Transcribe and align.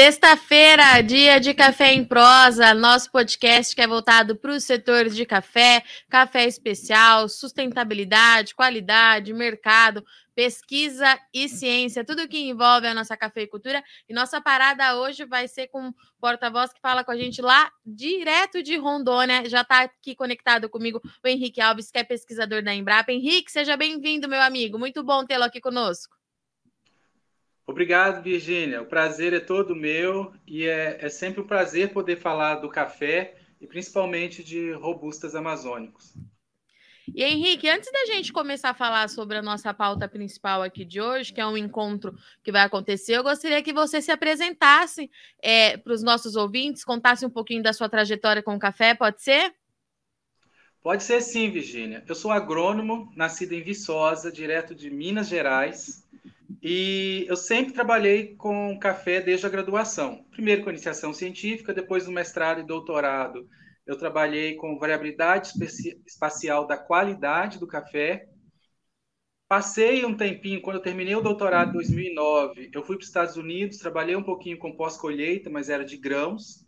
Sexta-feira, 0.00 1.02
dia 1.02 1.40
de 1.40 1.52
Café 1.52 1.92
em 1.92 2.04
Prosa, 2.04 2.72
nosso 2.72 3.10
podcast 3.10 3.74
que 3.74 3.82
é 3.82 3.86
voltado 3.88 4.36
para 4.36 4.52
os 4.52 4.62
setores 4.62 5.16
de 5.16 5.26
café, 5.26 5.82
café 6.08 6.46
especial, 6.46 7.28
sustentabilidade, 7.28 8.54
qualidade, 8.54 9.32
mercado, 9.32 10.06
pesquisa 10.36 11.18
e 11.34 11.48
ciência, 11.48 12.04
tudo 12.04 12.28
que 12.28 12.38
envolve 12.38 12.86
a 12.86 12.94
nossa 12.94 13.16
cafeicultura. 13.16 13.82
E 14.08 14.14
nossa 14.14 14.40
parada 14.40 14.96
hoje 15.00 15.24
vai 15.24 15.48
ser 15.48 15.66
com 15.66 15.88
o 15.88 15.94
porta-voz 16.20 16.72
que 16.72 16.80
fala 16.80 17.02
com 17.02 17.10
a 17.10 17.16
gente 17.16 17.42
lá 17.42 17.68
direto 17.84 18.62
de 18.62 18.76
Rondônia. 18.76 19.48
Já 19.48 19.62
está 19.62 19.80
aqui 19.80 20.14
conectado 20.14 20.68
comigo 20.68 21.02
o 21.24 21.26
Henrique 21.26 21.60
Alves, 21.60 21.90
que 21.90 21.98
é 21.98 22.04
pesquisador 22.04 22.62
da 22.62 22.72
Embrapa. 22.72 23.10
Henrique, 23.10 23.50
seja 23.50 23.76
bem-vindo, 23.76 24.28
meu 24.28 24.42
amigo. 24.42 24.78
Muito 24.78 25.02
bom 25.02 25.26
tê-lo 25.26 25.42
aqui 25.42 25.60
conosco. 25.60 26.17
Obrigado, 27.68 28.22
Virgínia. 28.22 28.80
O 28.80 28.86
prazer 28.86 29.34
é 29.34 29.40
todo 29.40 29.76
meu 29.76 30.32
e 30.46 30.64
é, 30.64 31.04
é, 31.04 31.08
sempre 31.10 31.42
um 31.42 31.46
prazer 31.46 31.92
poder 31.92 32.16
falar 32.16 32.54
do 32.56 32.68
café 32.70 33.34
e 33.60 33.66
principalmente 33.66 34.42
de 34.42 34.72
robustas 34.72 35.34
amazônicos. 35.34 36.14
E 37.14 37.22
Henrique, 37.22 37.68
antes 37.68 37.92
da 37.92 38.06
gente 38.06 38.32
começar 38.32 38.70
a 38.70 38.74
falar 38.74 39.10
sobre 39.10 39.36
a 39.36 39.42
nossa 39.42 39.74
pauta 39.74 40.08
principal 40.08 40.62
aqui 40.62 40.82
de 40.82 40.98
hoje, 40.98 41.30
que 41.30 41.42
é 41.42 41.46
um 41.46 41.58
encontro 41.58 42.16
que 42.42 42.50
vai 42.50 42.62
acontecer, 42.62 43.18
eu 43.18 43.22
gostaria 43.22 43.62
que 43.62 43.72
você 43.72 44.00
se 44.00 44.10
apresentasse 44.10 45.10
é, 45.42 45.76
para 45.76 45.92
os 45.92 46.02
nossos 46.02 46.36
ouvintes, 46.36 46.82
contasse 46.82 47.26
um 47.26 47.30
pouquinho 47.30 47.62
da 47.62 47.74
sua 47.74 47.88
trajetória 47.88 48.42
com 48.42 48.56
o 48.56 48.58
café, 48.58 48.94
pode 48.94 49.22
ser? 49.22 49.54
Pode 50.82 51.02
ser 51.02 51.20
sim, 51.20 51.50
Virgínia. 51.50 52.02
Eu 52.08 52.14
sou 52.14 52.30
agrônomo, 52.30 53.12
nascido 53.14 53.52
em 53.52 53.62
Viçosa, 53.62 54.32
direto 54.32 54.74
de 54.74 54.88
Minas 54.88 55.28
Gerais. 55.28 56.07
E 56.62 57.26
eu 57.28 57.36
sempre 57.36 57.74
trabalhei 57.74 58.34
com 58.36 58.78
café 58.78 59.20
desde 59.20 59.46
a 59.46 59.50
graduação. 59.50 60.24
Primeiro 60.30 60.64
com 60.64 60.70
iniciação 60.70 61.12
científica, 61.12 61.74
depois 61.74 62.06
no 62.06 62.12
mestrado 62.12 62.60
e 62.60 62.66
doutorado. 62.66 63.46
Eu 63.86 63.96
trabalhei 63.96 64.54
com 64.56 64.78
variabilidade 64.78 65.52
espacial 66.06 66.66
da 66.66 66.76
qualidade 66.76 67.58
do 67.58 67.66
café. 67.66 68.28
Passei 69.46 70.04
um 70.04 70.14
tempinho, 70.14 70.60
quando 70.60 70.76
eu 70.76 70.82
terminei 70.82 71.14
o 71.14 71.22
doutorado 71.22 71.70
em 71.70 71.72
2009, 71.72 72.70
eu 72.72 72.84
fui 72.84 72.96
para 72.96 73.02
os 73.02 73.08
Estados 73.08 73.36
Unidos, 73.36 73.78
trabalhei 73.78 74.14
um 74.14 74.22
pouquinho 74.22 74.58
com 74.58 74.76
pós-colheita, 74.76 75.48
mas 75.48 75.70
era 75.70 75.84
de 75.86 75.96
grãos. 75.96 76.66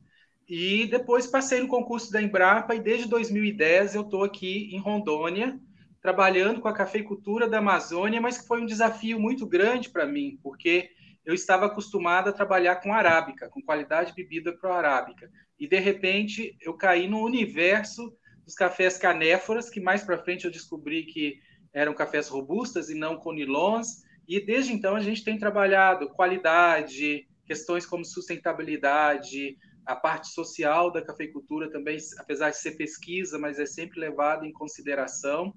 E 0.48 0.86
depois 0.86 1.26
passei 1.26 1.60
no 1.60 1.68
concurso 1.68 2.10
da 2.10 2.22
Embrapa 2.22 2.74
e 2.74 2.80
desde 2.80 3.06
2010 3.06 3.94
eu 3.94 4.02
estou 4.02 4.24
aqui 4.24 4.74
em 4.74 4.78
Rondônia, 4.78 5.60
trabalhando 6.00 6.60
com 6.60 6.68
a 6.68 6.74
cafeicultura 6.74 7.48
da 7.48 7.58
Amazônia, 7.58 8.20
mas 8.20 8.38
que 8.38 8.46
foi 8.46 8.60
um 8.60 8.66
desafio 8.66 9.20
muito 9.20 9.46
grande 9.46 9.90
para 9.90 10.06
mim, 10.06 10.38
porque 10.42 10.90
eu 11.24 11.34
estava 11.34 11.66
acostumado 11.66 12.28
a 12.28 12.32
trabalhar 12.32 12.76
com 12.76 12.92
arábica, 12.92 13.48
com 13.48 13.60
qualidade 13.60 14.10
de 14.10 14.16
bebida 14.16 14.52
pro-arábica. 14.56 15.30
E, 15.58 15.68
de 15.68 15.78
repente, 15.78 16.56
eu 16.62 16.74
caí 16.74 17.06
no 17.06 17.22
universo 17.22 18.14
dos 18.44 18.54
cafés 18.54 18.96
canéforas, 18.96 19.68
que 19.68 19.80
mais 19.80 20.02
para 20.02 20.18
frente 20.18 20.46
eu 20.46 20.50
descobri 20.50 21.04
que 21.04 21.38
eram 21.72 21.94
cafés 21.94 22.28
robustas 22.28 22.88
e 22.88 22.94
não 22.94 23.16
conilons. 23.16 24.02
E, 24.26 24.40
desde 24.40 24.72
então, 24.72 24.96
a 24.96 25.00
gente 25.00 25.22
tem 25.22 25.38
trabalhado 25.38 26.08
qualidade, 26.08 27.28
questões 27.44 27.84
como 27.84 28.04
sustentabilidade, 28.04 29.58
a 29.84 29.94
parte 29.94 30.28
social 30.28 30.90
da 30.90 31.02
cafeicultura 31.02 31.70
também, 31.70 31.98
apesar 32.18 32.50
de 32.50 32.56
ser 32.56 32.72
pesquisa, 32.72 33.38
mas 33.38 33.58
é 33.58 33.66
sempre 33.66 34.00
levada 34.00 34.46
em 34.46 34.52
consideração 34.52 35.52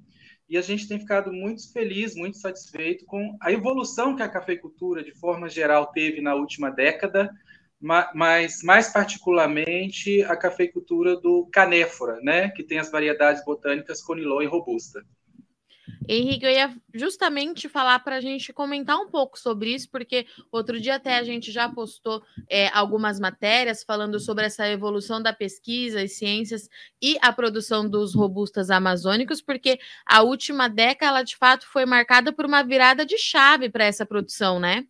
e 0.49 0.57
a 0.57 0.61
gente 0.61 0.87
tem 0.87 0.99
ficado 0.99 1.31
muito 1.31 1.71
feliz, 1.71 2.15
muito 2.15 2.37
satisfeito 2.37 3.05
com 3.05 3.37
a 3.41 3.51
evolução 3.51 4.15
que 4.15 4.23
a 4.23 4.29
cafeicultura, 4.29 5.03
de 5.03 5.11
forma 5.13 5.49
geral, 5.49 5.87
teve 5.87 6.21
na 6.21 6.35
última 6.35 6.69
década, 6.69 7.29
mas 8.13 8.61
mais 8.63 8.89
particularmente 8.91 10.21
a 10.23 10.37
cafeicultura 10.37 11.19
do 11.19 11.49
canéfora, 11.51 12.19
né, 12.21 12.49
que 12.49 12.63
tem 12.63 12.79
as 12.79 12.91
variedades 12.91 13.43
botânicas 13.43 14.01
Conilon 14.01 14.41
e 14.41 14.45
Robusta. 14.45 15.03
Henrique, 16.07 16.45
eu 16.45 16.51
ia 16.51 16.75
justamente 16.94 17.69
falar 17.69 17.99
para 17.99 18.17
a 18.17 18.21
gente 18.21 18.51
comentar 18.53 18.97
um 18.97 19.09
pouco 19.09 19.39
sobre 19.39 19.73
isso, 19.73 19.89
porque 19.89 20.25
outro 20.51 20.79
dia 20.79 20.95
até 20.95 21.17
a 21.17 21.23
gente 21.23 21.51
já 21.51 21.69
postou 21.69 22.21
é, 22.49 22.67
algumas 22.69 23.19
matérias 23.19 23.83
falando 23.83 24.19
sobre 24.19 24.45
essa 24.45 24.67
evolução 24.67 25.22
da 25.22 25.33
pesquisa 25.33 26.01
e 26.01 26.07
ciências 26.07 26.69
e 27.01 27.17
a 27.22 27.31
produção 27.31 27.89
dos 27.89 28.13
robustas 28.13 28.69
amazônicos, 28.69 29.41
porque 29.41 29.79
a 30.05 30.22
última 30.22 30.67
década, 30.67 31.03
ela, 31.03 31.23
de 31.23 31.35
fato, 31.35 31.67
foi 31.67 31.85
marcada 31.85 32.31
por 32.31 32.45
uma 32.45 32.63
virada 32.63 33.05
de 33.05 33.17
chave 33.17 33.69
para 33.69 33.85
essa 33.85 34.05
produção, 34.05 34.59
né? 34.59 34.85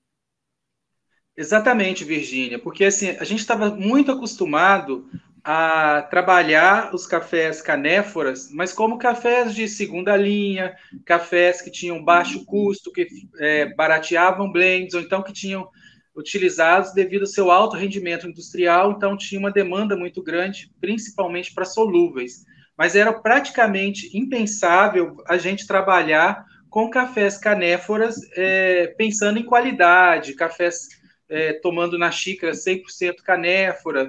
Exatamente, 1.36 2.04
Virgínia, 2.04 2.60
porque 2.60 2.86
assim, 2.86 3.10
a 3.10 3.24
gente 3.24 3.40
estava 3.40 3.72
muito 3.72 4.12
acostumado 4.12 5.10
a 5.44 6.02
trabalhar 6.04 6.96
os 6.96 7.06
cafés 7.06 7.62
canéforas, 7.62 8.50
mas 8.50 8.72
como 8.72 8.98
cafés 8.98 9.54
de 9.54 9.68
segunda 9.68 10.16
linha, 10.16 10.74
cafés 11.06 11.62
que 11.62 11.70
tinham 11.70 12.04
baixo 12.04 12.46
custo, 12.46 12.92
que 12.92 13.08
é, 13.40 13.74
barateavam 13.76 14.50
blends, 14.50 14.94
ou 14.94 15.02
então 15.02 15.22
que 15.22 15.34
tinham 15.34 15.68
utilizados 16.16 16.94
devido 16.94 17.22
ao 17.22 17.28
seu 17.28 17.52
alto 17.52 17.76
rendimento 17.76 18.28
industrial, 18.28 18.92
então 18.92 19.18
tinha 19.18 19.40
uma 19.40 19.52
demanda 19.52 19.98
muito 19.98 20.24
grande, 20.24 20.72
principalmente 20.80 21.54
para 21.54 21.66
solúveis. 21.66 22.46
Mas 22.78 22.96
era 22.96 23.12
praticamente 23.12 24.16
impensável 24.18 25.18
a 25.28 25.38
gente 25.38 25.68
trabalhar 25.68 26.46
com 26.70 26.90
cafés 26.90 27.38
canéforas 27.38 28.16
é, 28.36 28.88
pensando 28.98 29.40
em 29.40 29.46
qualidade, 29.46 30.36
cafés 30.36 30.88
é, 31.30 31.54
tomando 31.54 31.98
na 31.98 32.12
xícara 32.12 32.54
100% 32.54 33.18
canéfora, 33.24 34.08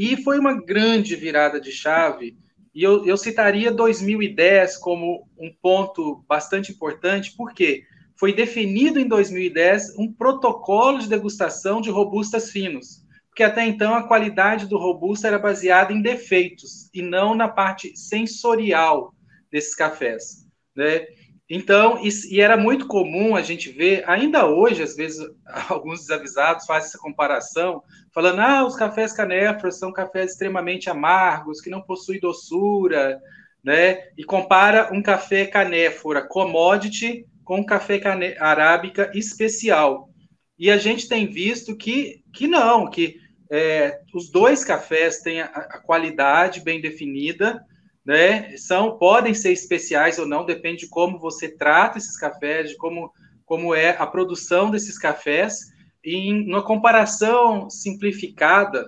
e 0.00 0.16
foi 0.16 0.38
uma 0.38 0.54
grande 0.54 1.14
virada 1.14 1.60
de 1.60 1.70
chave. 1.70 2.34
E 2.74 2.82
eu, 2.82 3.04
eu 3.04 3.18
citaria 3.18 3.70
2010 3.70 4.78
como 4.78 5.28
um 5.38 5.52
ponto 5.60 6.24
bastante 6.26 6.72
importante, 6.72 7.34
porque 7.36 7.82
foi 8.18 8.32
definido 8.32 8.98
em 8.98 9.06
2010 9.06 9.98
um 9.98 10.10
protocolo 10.10 11.00
de 11.00 11.06
degustação 11.06 11.82
de 11.82 11.90
robustas 11.90 12.50
finos, 12.50 13.04
porque 13.28 13.42
até 13.42 13.66
então 13.66 13.94
a 13.94 14.08
qualidade 14.08 14.66
do 14.66 14.78
robusta 14.78 15.26
era 15.28 15.38
baseada 15.38 15.92
em 15.92 16.00
defeitos 16.00 16.88
e 16.94 17.02
não 17.02 17.34
na 17.34 17.46
parte 17.46 17.94
sensorial 17.94 19.14
desses 19.52 19.74
cafés, 19.74 20.46
né? 20.74 21.04
Então, 21.52 22.00
e, 22.00 22.08
e, 22.32 22.40
era 22.40 22.56
muito 22.56 22.86
comum 22.86 23.34
a 23.34 23.42
gente 23.42 23.72
ver, 23.72 24.08
ainda 24.08 24.46
hoje, 24.46 24.84
às 24.84 24.94
vezes, 24.94 25.18
alguns 25.68 26.02
desavisados 26.02 26.64
fazem 26.64 26.86
essa 26.86 26.98
comparação, 26.98 27.82
falando: 28.14 28.40
ah, 28.40 28.64
os 28.64 28.76
cafés 28.76 29.12
canéforas 29.12 29.76
são 29.76 29.92
cafés 29.92 30.30
extremamente 30.30 30.88
amargos, 30.88 31.60
que 31.60 31.68
não 31.68 31.82
possuem 31.82 32.20
doçura, 32.20 33.20
né? 33.64 34.10
E 34.16 34.22
compara 34.22 34.90
um 34.92 35.02
café 35.02 35.44
canéfora 35.44 36.22
commodity 36.22 37.26
com 37.44 37.56
um 37.56 37.66
café 37.66 37.98
cane 37.98 38.36
arábica 38.38 39.10
especial. 39.12 40.08
E 40.56 40.70
a 40.70 40.76
gente 40.76 41.08
tem 41.08 41.26
visto 41.26 41.76
que, 41.76 42.22
que 42.32 42.46
não, 42.46 42.88
que 42.88 43.16
é, 43.50 43.98
os 44.14 44.30
dois 44.30 44.64
cafés 44.64 45.20
têm 45.20 45.40
a, 45.40 45.46
a 45.46 45.78
qualidade 45.80 46.60
bem 46.60 46.80
definida, 46.80 47.60
né? 48.10 48.56
São 48.56 48.98
podem 48.98 49.32
ser 49.32 49.52
especiais 49.52 50.18
ou 50.18 50.26
não, 50.26 50.44
depende 50.44 50.78
de 50.78 50.88
como 50.88 51.16
você 51.16 51.48
trata 51.48 51.96
esses 51.96 52.18
cafés, 52.18 52.70
de 52.70 52.76
como 52.76 53.12
como 53.44 53.72
é 53.72 53.90
a 53.90 54.04
produção 54.04 54.68
desses 54.68 54.98
cafés. 54.98 55.58
E 56.04 56.16
em 56.16 56.48
uma 56.48 56.64
comparação 56.64 57.70
simplificada 57.70 58.84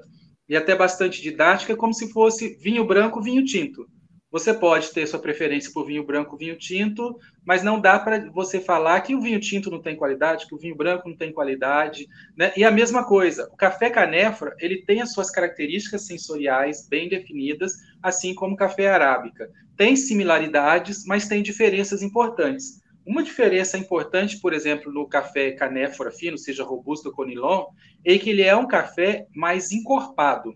e 0.48 0.56
até 0.56 0.74
bastante 0.74 1.22
didática, 1.22 1.76
como 1.76 1.94
se 1.94 2.12
fosse 2.12 2.56
vinho 2.60 2.84
branco, 2.84 3.22
vinho 3.22 3.44
tinto. 3.44 3.86
Você 4.32 4.54
pode 4.54 4.90
ter 4.92 5.06
sua 5.06 5.20
preferência 5.20 5.70
por 5.70 5.84
vinho 5.84 6.06
branco, 6.06 6.38
vinho 6.38 6.56
tinto, 6.56 7.18
mas 7.44 7.62
não 7.62 7.78
dá 7.78 7.98
para 7.98 8.30
você 8.30 8.58
falar 8.58 8.98
que 9.02 9.14
o 9.14 9.20
vinho 9.20 9.38
tinto 9.38 9.70
não 9.70 9.82
tem 9.82 9.94
qualidade, 9.94 10.46
que 10.46 10.54
o 10.54 10.58
vinho 10.58 10.74
branco 10.74 11.06
não 11.06 11.14
tem 11.14 11.30
qualidade, 11.30 12.08
né? 12.34 12.50
E 12.56 12.64
a 12.64 12.70
mesma 12.70 13.04
coisa, 13.04 13.46
o 13.52 13.56
café 13.56 13.90
canéfora, 13.90 14.56
ele 14.58 14.86
tem 14.86 15.02
as 15.02 15.12
suas 15.12 15.30
características 15.30 16.06
sensoriais 16.06 16.88
bem 16.88 17.10
definidas, 17.10 17.74
assim 18.02 18.34
como 18.34 18.54
o 18.54 18.56
café 18.56 18.88
arábica. 18.88 19.50
Tem 19.76 19.94
similaridades, 19.94 21.04
mas 21.04 21.28
tem 21.28 21.42
diferenças 21.42 22.02
importantes. 22.02 22.80
Uma 23.04 23.22
diferença 23.22 23.76
importante, 23.76 24.40
por 24.40 24.54
exemplo, 24.54 24.90
no 24.90 25.06
café 25.06 25.50
canéfora 25.52 26.10
fino, 26.10 26.38
seja 26.38 26.64
robusto 26.64 27.10
ou 27.10 27.14
conilon, 27.14 27.66
é 28.02 28.16
que 28.16 28.30
ele 28.30 28.42
é 28.42 28.56
um 28.56 28.66
café 28.66 29.26
mais 29.36 29.72
encorpado, 29.72 30.54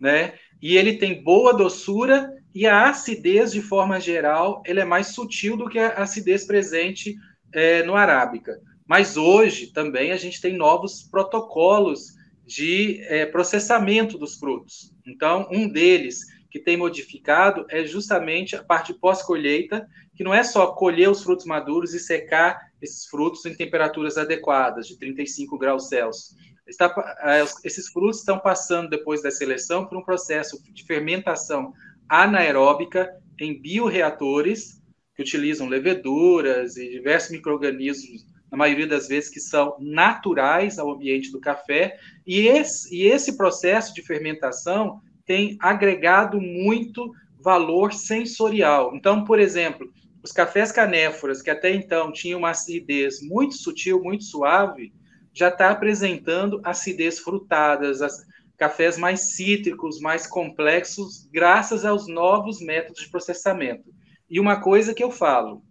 né? 0.00 0.34
E 0.60 0.76
ele 0.76 0.94
tem 0.94 1.22
boa 1.22 1.54
doçura 1.54 2.28
e 2.58 2.66
a 2.66 2.88
acidez, 2.88 3.52
de 3.52 3.62
forma 3.62 4.00
geral, 4.00 4.64
ele 4.66 4.80
é 4.80 4.84
mais 4.84 5.14
sutil 5.14 5.56
do 5.56 5.68
que 5.68 5.78
a 5.78 5.90
acidez 5.90 6.44
presente 6.44 7.14
é, 7.52 7.84
no 7.84 7.94
arábica. 7.94 8.60
Mas 8.84 9.16
hoje 9.16 9.68
também 9.68 10.10
a 10.10 10.16
gente 10.16 10.40
tem 10.40 10.56
novos 10.56 11.04
protocolos 11.04 12.16
de 12.44 13.00
é, 13.04 13.24
processamento 13.26 14.18
dos 14.18 14.34
frutos. 14.34 14.92
Então, 15.06 15.46
um 15.52 15.68
deles 15.68 16.26
que 16.50 16.58
tem 16.58 16.76
modificado 16.76 17.64
é 17.70 17.84
justamente 17.84 18.56
a 18.56 18.64
parte 18.64 18.92
pós-colheita, 18.92 19.88
que 20.16 20.24
não 20.24 20.34
é 20.34 20.42
só 20.42 20.66
colher 20.72 21.08
os 21.08 21.22
frutos 21.22 21.46
maduros 21.46 21.94
e 21.94 22.00
secar 22.00 22.58
esses 22.82 23.06
frutos 23.06 23.46
em 23.46 23.54
temperaturas 23.54 24.18
adequadas, 24.18 24.88
de 24.88 24.98
35 24.98 25.56
graus 25.56 25.88
Celsius. 25.88 26.34
Está, 26.66 26.92
é, 27.22 27.44
esses 27.62 27.88
frutos 27.88 28.18
estão 28.18 28.36
passando, 28.36 28.90
depois 28.90 29.22
da 29.22 29.30
seleção, 29.30 29.86
por 29.86 29.96
um 29.96 30.02
processo 30.02 30.60
de 30.72 30.84
fermentação 30.84 31.72
anaeróbica 32.08 33.10
em 33.38 33.60
bioreatores, 33.60 34.82
que 35.14 35.22
utilizam 35.22 35.68
leveduras 35.68 36.76
e 36.76 36.88
diversos 36.90 37.30
micro-organismos, 37.30 38.26
na 38.50 38.56
maioria 38.56 38.86
das 38.86 39.08
vezes, 39.08 39.28
que 39.28 39.40
são 39.40 39.76
naturais 39.78 40.78
ao 40.78 40.90
ambiente 40.90 41.30
do 41.30 41.40
café. 41.40 41.98
E 42.26 42.46
esse, 42.46 42.94
e 42.94 43.02
esse 43.02 43.36
processo 43.36 43.92
de 43.94 44.02
fermentação 44.02 45.00
tem 45.26 45.56
agregado 45.60 46.40
muito 46.40 47.12
valor 47.40 47.92
sensorial. 47.92 48.94
Então, 48.94 49.24
por 49.24 49.38
exemplo, 49.38 49.92
os 50.22 50.32
cafés 50.32 50.72
canéforas, 50.72 51.42
que 51.42 51.50
até 51.50 51.72
então 51.72 52.12
tinham 52.12 52.38
uma 52.38 52.50
acidez 52.50 53.20
muito 53.22 53.54
sutil, 53.54 54.02
muito 54.02 54.24
suave, 54.24 54.92
já 55.32 55.48
está 55.48 55.70
apresentando 55.70 56.60
acidez 56.64 57.18
frutadas, 57.18 58.02
as, 58.02 58.26
cafés 58.58 58.98
mais 58.98 59.36
cítricos, 59.36 60.00
mais 60.00 60.26
complexos, 60.26 61.28
graças 61.32 61.84
aos 61.84 62.08
novos 62.08 62.60
métodos 62.60 63.02
de 63.02 63.08
processamento. 63.08 63.90
E 64.28 64.40
uma 64.40 64.60
coisa 64.60 64.92
que 64.92 65.02
eu 65.02 65.10
falo: 65.10 65.62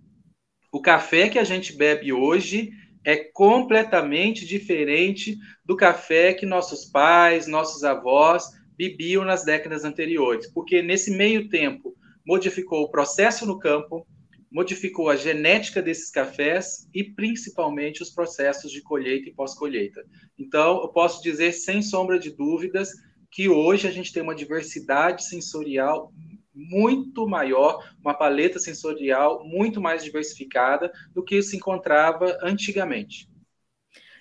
o 0.72 0.82
café 0.82 1.30
que 1.30 1.38
a 1.38 1.44
gente 1.44 1.76
bebe 1.76 2.14
hoje 2.14 2.72
é 3.06 3.18
completamente 3.18 4.46
diferente 4.46 5.38
do 5.64 5.76
café 5.76 6.34
que 6.34 6.46
nossos 6.46 6.86
pais, 6.86 7.46
nossos 7.46 7.84
avós 7.84 8.46
bebiam 8.78 9.26
nas 9.26 9.44
décadas 9.44 9.84
anteriores, 9.84 10.52
porque 10.52 10.82
nesse 10.82 11.12
meio 11.12 11.50
tempo 11.50 11.94
modificou 12.26 12.84
o 12.84 12.92
processo 12.92 13.46
no 13.46 13.60
campo, 13.60 14.06
modificou 14.52 15.10
a 15.10 15.16
genética 15.16 15.82
desses 15.82 16.10
cafés 16.10 16.88
e 16.94 17.04
principalmente 17.04 18.02
os 18.02 18.10
processos 18.10 18.72
de 18.72 18.82
colheita 18.82 19.30
e 19.30 19.34
pós-colheita. 19.34 20.06
Então, 20.38 20.82
eu 20.82 20.90
posso 20.90 21.22
dizer 21.22 21.52
sem 21.52 21.82
sombra 21.82 22.18
de 22.18 22.32
dúvidas 22.32 22.90
que 23.30 23.50
hoje 23.50 23.88
a 23.88 23.92
gente 23.92 24.14
tem 24.14 24.24
uma 24.24 24.36
diversidade 24.36 25.26
sensorial 25.26 26.12
muito 26.54 27.28
maior, 27.28 27.88
uma 28.02 28.14
paleta 28.14 28.58
sensorial 28.58 29.46
muito 29.46 29.80
mais 29.80 30.04
diversificada 30.04 30.92
do 31.14 31.24
que 31.24 31.42
se 31.42 31.56
encontrava 31.56 32.38
antigamente. 32.42 33.30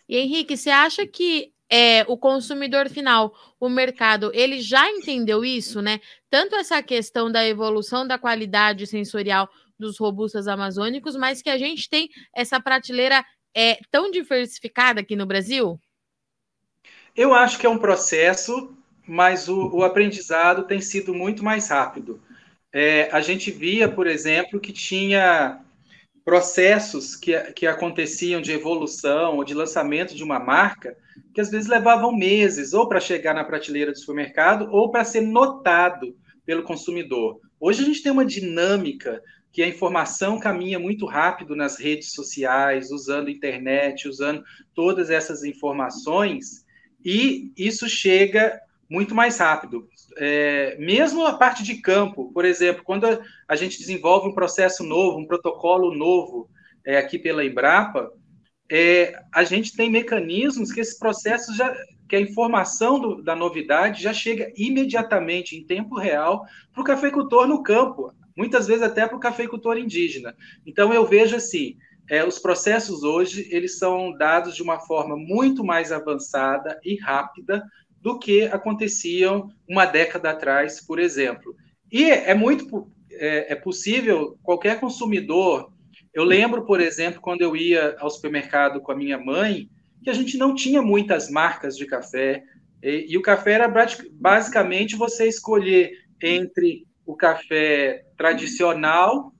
E 0.08 0.19
Henrique, 0.19 0.56
você 0.56 0.70
acha 0.70 1.06
que 1.06 1.52
é, 1.69 2.05
o 2.06 2.17
consumidor 2.17 2.88
final, 2.88 3.34
o 3.58 3.69
mercado, 3.69 4.31
ele 4.34 4.61
já 4.61 4.88
entendeu 4.90 5.44
isso, 5.44 5.82
né? 5.82 6.00
Tanto 6.31 6.55
essa 6.55 6.82
questão 6.82 7.31
da 7.31 7.46
evolução 7.46 8.06
da 8.06 8.19
qualidade 8.19 8.87
sensorial 8.87 9.49
dos 9.78 9.99
robustos 9.99 10.49
amazônicos, 10.49 11.17
mas 11.17 11.43
que 11.43 11.50
a 11.50 11.58
gente 11.58 11.88
tem 11.88 12.08
essa 12.34 12.61
prateleira 12.61 13.25
é, 13.55 13.78
tão 13.90 14.11
diversificada 14.11 15.00
aqui 15.00 15.17
no 15.17 15.26
Brasil? 15.26 15.81
Eu 17.17 17.32
acho 17.32 17.58
que 17.58 17.67
é 17.67 17.70
um 17.70 17.78
processo, 17.78 18.76
mas 19.06 19.49
o, 19.49 19.76
o 19.76 19.84
aprendizado 19.84 20.67
tem 20.67 20.81
sido 20.81 21.14
muito 21.14 21.43
mais 21.43 21.69
rápido. 21.69 22.20
É, 22.73 23.08
a 23.11 23.20
gente 23.20 23.50
via, 23.50 23.88
por 23.88 24.06
exemplo, 24.06 24.61
que 24.61 24.73
tinha 24.73 25.62
processos 26.26 27.14
que, 27.14 27.38
que 27.52 27.67
aconteciam 27.67 28.40
de 28.40 28.52
evolução 28.52 29.37
ou 29.37 29.44
de 29.44 29.55
lançamento 29.55 30.14
de 30.14 30.25
uma 30.25 30.40
marca 30.40 30.96
que 31.32 31.40
às 31.40 31.50
vezes 31.50 31.69
levavam 31.69 32.14
meses 32.14 32.73
ou 32.73 32.88
para 32.88 33.00
chegar 33.00 33.32
na 33.32 33.44
prateleira 33.44 33.93
do 33.93 33.99
supermercado 33.99 34.69
ou 34.70 34.90
para 34.90 35.05
ser 35.05 35.20
notado 35.20 36.17
pelo 36.44 36.64
consumidor. 36.64 37.40
Hoje 37.61 37.82
a 37.82 37.87
gente 37.87 38.02
tem 38.02 38.11
uma 38.11 38.26
dinâmica 38.26 39.23
que 39.53 39.63
a 39.63 39.69
informação 39.69 40.39
caminha 40.39 40.79
muito 40.79 41.07
rápido 41.07 41.57
nas 41.57 41.79
redes 41.79 42.13
sociais, 42.13 42.91
usando 42.91 43.31
internet, 43.31 44.09
usando 44.09 44.45
todas 44.75 45.09
essas 45.09 45.45
informações, 45.45 46.65
e 47.05 47.53
isso 47.57 47.89
chega 47.89 48.61
muito 48.89 49.15
mais 49.15 49.39
rápido. 49.39 49.89
É, 50.19 50.77
mesmo 50.79 51.27
a 51.27 51.37
parte 51.37 51.63
de 51.63 51.77
campo, 51.77 52.33
por 52.33 52.45
exemplo, 52.45 52.83
quando 52.85 53.07
a 53.49 53.57
gente 53.57 53.79
desenvolve 53.79 54.29
um 54.29 54.35
processo 54.35 54.83
novo, 54.85 55.19
um 55.19 55.27
protocolo 55.27 55.95
novo 55.95 56.49
é, 56.85 56.99
aqui 56.99 57.19
pela 57.19 57.45
Embrapa, 57.45 58.11
é, 58.71 59.15
a 59.33 59.45
gente 59.45 59.77
tem 59.77 59.91
mecanismos 59.91 60.73
que 60.73 60.81
esse 60.81 60.99
processo 60.99 61.55
já, 61.55 61.75
que 62.09 62.17
a 62.17 62.21
informação 62.21 62.99
do, 62.99 63.23
da 63.23 63.37
novidade 63.37 64.03
já 64.03 64.13
chega 64.13 64.53
imediatamente, 64.57 65.57
em 65.57 65.65
tempo 65.65 65.97
real, 65.99 66.45
para 66.73 66.81
o 66.81 66.85
cafeicultor 66.85 67.47
no 67.47 67.63
campo 67.63 68.13
muitas 68.37 68.67
vezes 68.67 68.83
até 68.83 69.06
para 69.06 69.17
o 69.17 69.21
cafeicultor 69.21 69.79
indígena. 69.79 70.35
Então 70.65 70.93
eu 70.93 71.06
vejo 71.06 71.37
assim, 71.37 71.77
é, 72.09 72.25
os 72.25 72.38
processos 72.38 73.03
hoje 73.03 73.49
eles 73.50 73.79
são 73.79 74.12
dados 74.17 74.55
de 74.55 74.62
uma 74.62 74.79
forma 74.79 75.17
muito 75.17 75.65
mais 75.65 75.91
avançada 75.91 76.79
e 76.85 76.97
rápida 76.97 77.65
do 78.00 78.19
que 78.19 78.43
aconteciam 78.44 79.50
uma 79.69 79.87
década 79.87 80.31
atrás, 80.31 80.81
por 80.81 80.99
exemplo. 80.99 81.56
E 81.91 82.05
é 82.05 82.35
muito 82.35 82.88
é, 83.12 83.53
é 83.53 83.55
possível 83.56 84.38
qualquer 84.43 84.79
consumidor. 84.79 85.73
Eu 86.12 86.25
lembro, 86.25 86.65
por 86.65 86.81
exemplo, 86.81 87.21
quando 87.21 87.43
eu 87.43 87.56
ia 87.56 87.97
ao 87.99 88.11
supermercado 88.11 88.81
com 88.81 88.93
a 88.93 88.97
minha 88.97 89.19
mãe, 89.19 89.69
que 90.03 90.11
a 90.11 90.12
gente 90.12 90.37
não 90.37 90.55
tinha 90.55 90.81
muitas 90.81 91.29
marcas 91.29 91.77
de 91.77 91.87
café 91.87 92.43
e, 92.83 93.06
e 93.09 93.19
o 93.19 93.23
café 93.23 93.53
era 93.53 93.69
basicamente 94.12 94.94
você 94.94 95.27
escolher 95.27 95.91
entre 96.23 96.87
o 97.06 97.14
café 97.14 98.05
tradicional 98.17 99.32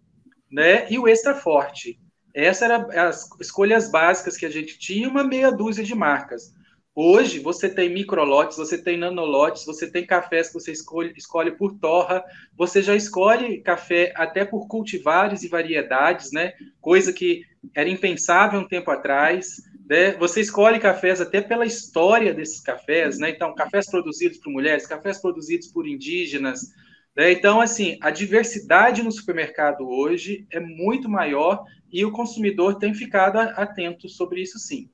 né, 0.51 0.91
e 0.91 0.99
o 0.99 1.09
extra 1.09 1.35
forte. 1.35 1.99
Essas 2.33 2.71
eram 2.71 2.91
as 2.91 3.29
escolhas 3.41 3.91
básicas 3.91 4.37
que 4.37 4.47
a 4.47 4.51
gente 4.51 4.79
tinha, 4.79 5.09
uma 5.09 5.25
meia 5.25 5.51
dúzia 5.51 5.83
de 5.83 5.95
marcas. 5.95 6.55
Hoje, 6.99 7.41
você 7.41 7.69
tem 7.69 7.93
microlotes, 7.93 8.57
você 8.57 8.79
tem 8.79 8.97
nanolotes, 8.97 9.67
você 9.67 9.91
tem 9.91 10.07
cafés 10.07 10.49
que 10.49 10.55
você 10.55 10.73
escolhe, 10.73 11.13
escolhe 11.15 11.51
por 11.51 11.79
torra, 11.79 12.25
você 12.57 12.81
já 12.81 12.97
escolhe 12.97 13.61
café 13.61 14.15
até 14.17 14.47
por 14.47 14.67
cultivares 14.67 15.43
e 15.43 15.49
variedades, 15.49 16.33
né? 16.33 16.55
Coisa 16.81 17.13
que 17.13 17.43
era 17.75 17.87
impensável 17.87 18.61
um 18.61 18.69
tempo 18.69 18.91
atrás. 18.91 19.57
Né? 19.87 20.13
Você 20.13 20.41
escolhe 20.41 20.81
cafés 20.81 21.21
até 21.21 21.43
pela 21.43 21.67
história 21.67 22.33
desses 22.33 22.61
cafés, 22.61 23.19
né? 23.19 23.29
Então, 23.29 23.55
cafés 23.55 23.91
produzidos 23.91 24.39
por 24.39 24.51
mulheres, 24.51 24.87
cafés 24.87 25.21
produzidos 25.21 25.69
por 25.69 25.87
indígenas, 25.87 26.71
né? 27.17 27.33
Então, 27.33 27.61
assim, 27.61 27.99
a 28.03 28.11
diversidade 28.11 29.03
no 29.03 29.11
supermercado 29.11 29.89
hoje 29.89 30.47
é 30.51 30.61
muito 30.61 31.09
maior 31.09 31.65
e 31.91 32.05
o 32.05 32.13
consumidor 32.13 32.79
tem 32.79 32.93
ficado 32.93 33.39
atento 33.39 34.09
sobre 34.09 34.43
isso, 34.43 34.59
sim. 34.59 34.91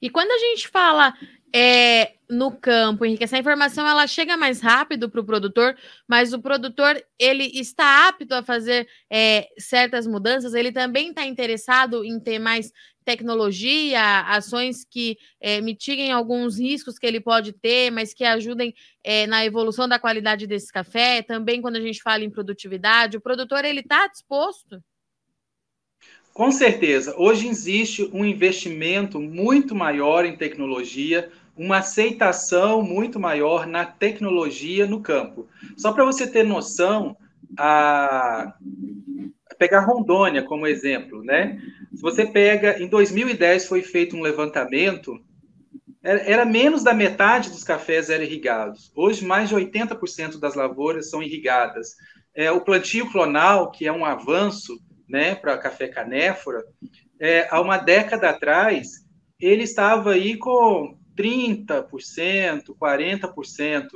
E 0.00 0.10
quando 0.10 0.30
a 0.30 0.38
gente 0.38 0.68
fala 0.68 1.14
é, 1.54 2.14
no 2.28 2.52
campo, 2.52 3.04
Henrique, 3.04 3.24
essa 3.24 3.38
informação 3.38 3.86
ela 3.86 4.06
chega 4.06 4.36
mais 4.36 4.60
rápido 4.60 5.08
para 5.08 5.20
o 5.20 5.24
produtor, 5.24 5.76
mas 6.06 6.32
o 6.32 6.40
produtor 6.40 7.02
ele 7.18 7.44
está 7.44 8.08
apto 8.08 8.34
a 8.34 8.42
fazer 8.42 8.86
é, 9.10 9.48
certas 9.58 10.06
mudanças, 10.06 10.52
ele 10.54 10.70
também 10.70 11.08
está 11.08 11.24
interessado 11.24 12.04
em 12.04 12.20
ter 12.20 12.38
mais 12.38 12.70
tecnologia, 13.04 14.20
ações 14.28 14.84
que 14.84 15.16
é, 15.40 15.62
mitiguem 15.62 16.12
alguns 16.12 16.58
riscos 16.58 16.98
que 16.98 17.06
ele 17.06 17.20
pode 17.20 17.54
ter, 17.54 17.90
mas 17.90 18.12
que 18.12 18.22
ajudem 18.22 18.74
é, 19.02 19.26
na 19.26 19.42
evolução 19.46 19.88
da 19.88 19.98
qualidade 19.98 20.46
desse 20.46 20.70
café. 20.70 21.22
Também 21.22 21.62
quando 21.62 21.76
a 21.76 21.80
gente 21.80 22.02
fala 22.02 22.22
em 22.22 22.30
produtividade, 22.30 23.16
o 23.16 23.20
produtor 23.22 23.64
ele 23.64 23.80
está 23.80 24.06
disposto. 24.08 24.82
Com 26.38 26.52
certeza. 26.52 27.16
Hoje 27.18 27.48
existe 27.48 28.08
um 28.12 28.24
investimento 28.24 29.20
muito 29.20 29.74
maior 29.74 30.24
em 30.24 30.36
tecnologia, 30.36 31.32
uma 31.56 31.78
aceitação 31.78 32.80
muito 32.80 33.18
maior 33.18 33.66
na 33.66 33.84
tecnologia 33.84 34.86
no 34.86 35.00
campo. 35.00 35.48
Só 35.76 35.90
para 35.90 36.04
você 36.04 36.28
ter 36.28 36.44
noção, 36.44 37.16
a 37.58 38.54
pegar 39.58 39.80
Rondônia 39.80 40.44
como 40.44 40.64
exemplo, 40.64 41.24
né? 41.24 41.60
Se 41.92 42.00
você 42.00 42.24
pega, 42.24 42.80
em 42.80 42.86
2010 42.86 43.66
foi 43.66 43.82
feito 43.82 44.16
um 44.16 44.22
levantamento, 44.22 45.20
era 46.04 46.44
menos 46.44 46.84
da 46.84 46.94
metade 46.94 47.50
dos 47.50 47.64
cafés 47.64 48.10
eram 48.10 48.22
irrigados. 48.22 48.92
Hoje, 48.94 49.24
mais 49.26 49.48
de 49.48 49.56
80% 49.56 50.38
das 50.38 50.54
lavouras 50.54 51.10
são 51.10 51.20
irrigadas. 51.20 51.96
É, 52.32 52.48
o 52.52 52.60
plantio 52.60 53.10
clonal, 53.10 53.72
que 53.72 53.88
é 53.88 53.92
um 53.92 54.04
avanço 54.04 54.78
né, 55.08 55.34
para 55.34 55.58
café 55.58 55.88
canéfora, 55.88 56.64
é, 57.20 57.48
há 57.50 57.60
uma 57.60 57.78
década 57.78 58.30
atrás, 58.30 59.04
ele 59.40 59.64
estava 59.64 60.12
aí 60.12 60.36
com 60.36 60.96
30%, 61.16 61.84
40%. 62.80 63.88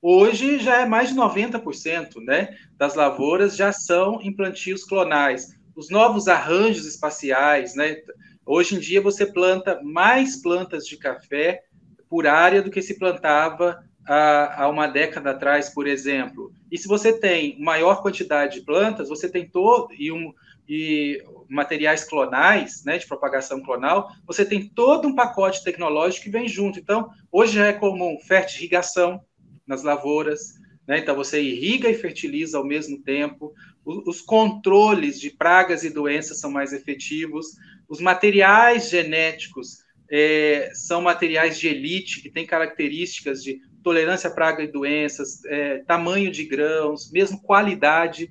Hoje 0.00 0.58
já 0.58 0.82
é 0.82 0.86
mais 0.86 1.08
de 1.08 1.14
90%, 1.14 2.22
né? 2.22 2.56
Das 2.76 2.94
lavouras 2.94 3.56
já 3.56 3.72
são 3.72 4.20
em 4.22 4.34
plantios 4.34 4.84
clonais. 4.84 5.56
Os 5.74 5.90
novos 5.90 6.28
arranjos 6.28 6.86
espaciais, 6.86 7.74
né? 7.74 7.96
Hoje 8.44 8.76
em 8.76 8.78
dia 8.78 9.00
você 9.00 9.26
planta 9.26 9.80
mais 9.82 10.40
plantas 10.40 10.86
de 10.86 10.96
café 10.96 11.62
por 12.08 12.26
área 12.26 12.62
do 12.62 12.70
que 12.70 12.80
se 12.80 12.98
plantava 12.98 13.82
há, 14.06 14.64
há 14.64 14.68
uma 14.68 14.86
década 14.86 15.30
atrás, 15.30 15.70
por 15.70 15.86
exemplo. 15.86 16.52
E 16.70 16.78
se 16.78 16.88
você 16.88 17.12
tem 17.12 17.58
maior 17.60 18.02
quantidade 18.02 18.60
de 18.60 18.64
plantas, 18.64 19.08
você 19.08 19.28
tem 19.28 19.48
todo 19.48 19.92
e 19.92 20.10
um, 20.12 20.32
e 20.68 21.22
materiais 21.48 22.04
clonais, 22.04 22.84
né, 22.84 22.98
de 22.98 23.06
propagação 23.06 23.62
clonal, 23.62 24.10
você 24.26 24.44
tem 24.44 24.68
todo 24.68 25.08
um 25.08 25.14
pacote 25.14 25.64
tecnológico 25.64 26.24
que 26.24 26.30
vem 26.30 26.46
junto. 26.46 26.78
Então, 26.78 27.08
hoje 27.32 27.54
já 27.54 27.66
é 27.66 27.72
comum 27.72 28.18
fertirrigação 28.26 29.20
nas 29.66 29.82
lavouras, 29.82 30.54
né, 30.86 30.98
então 30.98 31.16
você 31.16 31.40
irriga 31.40 31.88
e 31.88 31.94
fertiliza 31.94 32.58
ao 32.58 32.64
mesmo 32.64 33.02
tempo, 33.02 33.54
os 33.84 34.20
controles 34.20 35.18
de 35.18 35.30
pragas 35.30 35.82
e 35.82 35.90
doenças 35.90 36.38
são 36.40 36.50
mais 36.50 36.74
efetivos, 36.74 37.56
os 37.88 38.00
materiais 38.00 38.90
genéticos 38.90 39.78
é, 40.10 40.70
são 40.74 41.00
materiais 41.00 41.58
de 41.58 41.68
elite, 41.68 42.20
que 42.20 42.30
têm 42.30 42.46
características 42.46 43.42
de 43.42 43.60
tolerância 43.82 44.28
a 44.28 44.32
praga 44.32 44.62
e 44.62 44.70
doenças, 44.70 45.42
é, 45.46 45.78
tamanho 45.86 46.30
de 46.30 46.44
grãos, 46.44 47.10
mesmo 47.10 47.40
qualidade, 47.40 48.30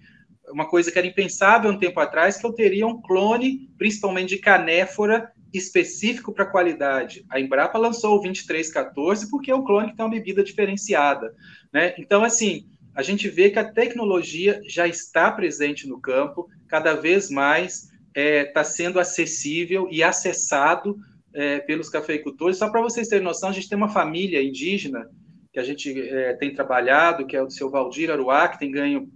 uma 0.50 0.66
coisa 0.66 0.92
que 0.92 0.98
era 0.98 1.08
impensável 1.08 1.72
um 1.72 1.80
tempo 1.80 2.00
atrás, 2.00 2.38
que 2.38 2.46
eu 2.46 2.54
teria 2.54 2.88
um 2.88 3.02
clone, 3.02 3.70
principalmente 3.78 4.30
de 4.30 4.38
canéfora, 4.40 5.32
específico 5.54 6.34
para 6.34 6.46
qualidade. 6.46 7.26
A 7.30 7.40
Embrapa 7.40 7.78
lançou 7.78 8.18
o 8.18 8.22
2314 8.22 9.30
porque 9.30 9.52
é 9.52 9.56
um 9.56 9.64
clone 9.64 9.90
que 9.90 9.96
tem 9.96 10.06
uma 10.06 10.12
bebida 10.12 10.44
diferenciada. 10.44 11.34
Né? 11.72 11.94
Então, 11.98 12.24
assim, 12.24 12.68
a 12.94 13.02
gente 13.02 13.30
vê 13.30 13.50
que 13.50 13.60
a 13.60 13.72
tecnologia 13.72 14.62
já 14.68 14.88
está 14.88 15.32
presente 15.32 15.88
no 15.88 16.00
campo, 16.00 16.50
cada 16.68 16.94
vez 16.94 17.30
mais 17.30 17.84
está 17.84 17.92
é, 18.16 18.46
tá 18.46 18.64
sendo 18.64 19.00
acessível 19.00 19.88
e 19.92 20.02
acessado 20.02 20.98
é, 21.34 21.60
pelos 21.60 21.90
cafeicultores. 21.90 22.58
Só 22.58 22.70
para 22.70 22.82
vocês 22.82 23.08
terem 23.08 23.24
noção, 23.24 23.50
a 23.50 23.54
gente 23.54 23.70
tem 23.70 23.78
uma 23.78 23.90
família 23.90 24.42
indígena 24.42 25.08
que 25.54 25.60
a 25.60 25.64
gente 25.64 26.00
é, 26.00 26.34
tem 26.34 26.54
trabalhado, 26.54 27.26
que 27.26 27.36
é 27.36 27.42
o 27.42 27.46
do 27.46 27.54
seu 27.54 27.70
Valdir 27.70 28.10
Aruá, 28.10 28.48
que 28.48 28.60
tem 28.60 28.72
ganho 28.72 29.10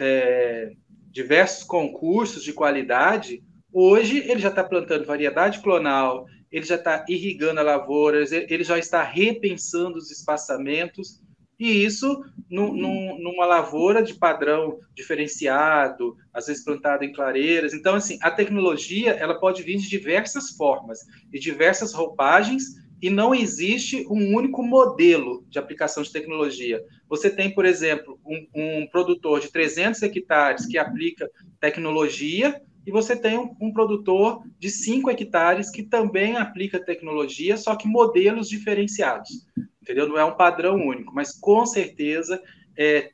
é, 0.00 0.72
diversos 1.10 1.62
concursos 1.62 2.42
de 2.42 2.52
qualidade, 2.52 3.42
hoje 3.72 4.18
ele 4.18 4.40
já 4.40 4.48
está 4.48 4.64
plantando 4.64 5.04
variedade 5.04 5.60
clonal, 5.60 6.26
ele 6.50 6.64
já 6.64 6.76
está 6.76 7.04
irrigando 7.08 7.62
lavouras, 7.62 8.32
ele 8.32 8.64
já 8.64 8.78
está 8.78 9.02
repensando 9.02 9.98
os 9.98 10.10
espaçamentos, 10.10 11.20
e 11.58 11.84
isso 11.84 12.24
num, 12.50 12.72
num, 12.72 13.18
numa 13.18 13.44
lavoura 13.44 14.02
de 14.02 14.14
padrão 14.14 14.78
diferenciado, 14.94 16.16
às 16.32 16.46
vezes 16.46 16.64
plantado 16.64 17.04
em 17.04 17.12
clareiras. 17.12 17.74
Então, 17.74 17.94
assim, 17.94 18.18
a 18.22 18.30
tecnologia 18.30 19.10
ela 19.10 19.38
pode 19.38 19.62
vir 19.62 19.76
de 19.76 19.88
diversas 19.88 20.50
formas, 20.52 21.00
de 21.28 21.38
diversas 21.38 21.92
roupagens, 21.92 22.64
e 23.02 23.08
não 23.08 23.34
existe 23.34 24.06
um 24.10 24.34
único 24.34 24.62
modelo 24.62 25.44
de 25.48 25.58
aplicação 25.58 26.02
de 26.02 26.12
tecnologia. 26.12 26.82
Você 27.10 27.28
tem, 27.28 27.52
por 27.52 27.66
exemplo, 27.66 28.18
um, 28.24 28.46
um 28.54 28.86
produtor 28.86 29.40
de 29.40 29.52
300 29.52 30.02
hectares 30.02 30.64
que 30.64 30.78
aplica 30.78 31.28
tecnologia, 31.60 32.62
e 32.86 32.90
você 32.90 33.14
tem 33.14 33.36
um, 33.36 33.54
um, 33.60 33.72
produtor 33.72 34.42
de 34.58 34.70
5 34.70 35.10
hectares 35.10 35.70
que 35.70 35.82
também 35.82 36.36
aplica 36.36 36.82
tecnologia, 36.82 37.58
só 37.58 37.76
que 37.76 37.86
modelos 37.86 38.48
diferenciados. 38.48 39.46
Entendeu? 39.82 40.08
Não 40.08 40.18
é 40.18 40.24
um 40.24 40.36
padrão 40.36 40.76
único, 40.76 41.14
mas 41.14 41.38
com 41.38 41.66
certeza 41.66 42.40
é, 42.78 43.10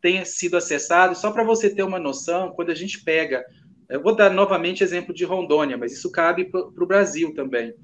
tem 0.00 0.24
sido 0.24 0.56
acessado. 0.56 1.16
Só 1.16 1.32
para 1.32 1.42
você 1.42 1.74
ter 1.74 1.82
uma 1.82 1.98
noção, 1.98 2.52
quando 2.52 2.70
a 2.70 2.74
gente 2.74 3.02
pega. 3.02 3.44
Eu 3.88 4.02
vou 4.02 4.14
dar 4.14 4.30
novamente 4.30 4.84
exemplo 4.84 5.14
de 5.14 5.24
Rondônia, 5.24 5.76
mas 5.76 5.92
isso 5.92 6.12
cabe 6.12 6.44
para 6.44 6.60
o 6.60 6.86
Brasil 6.86 7.34
também 7.34 7.74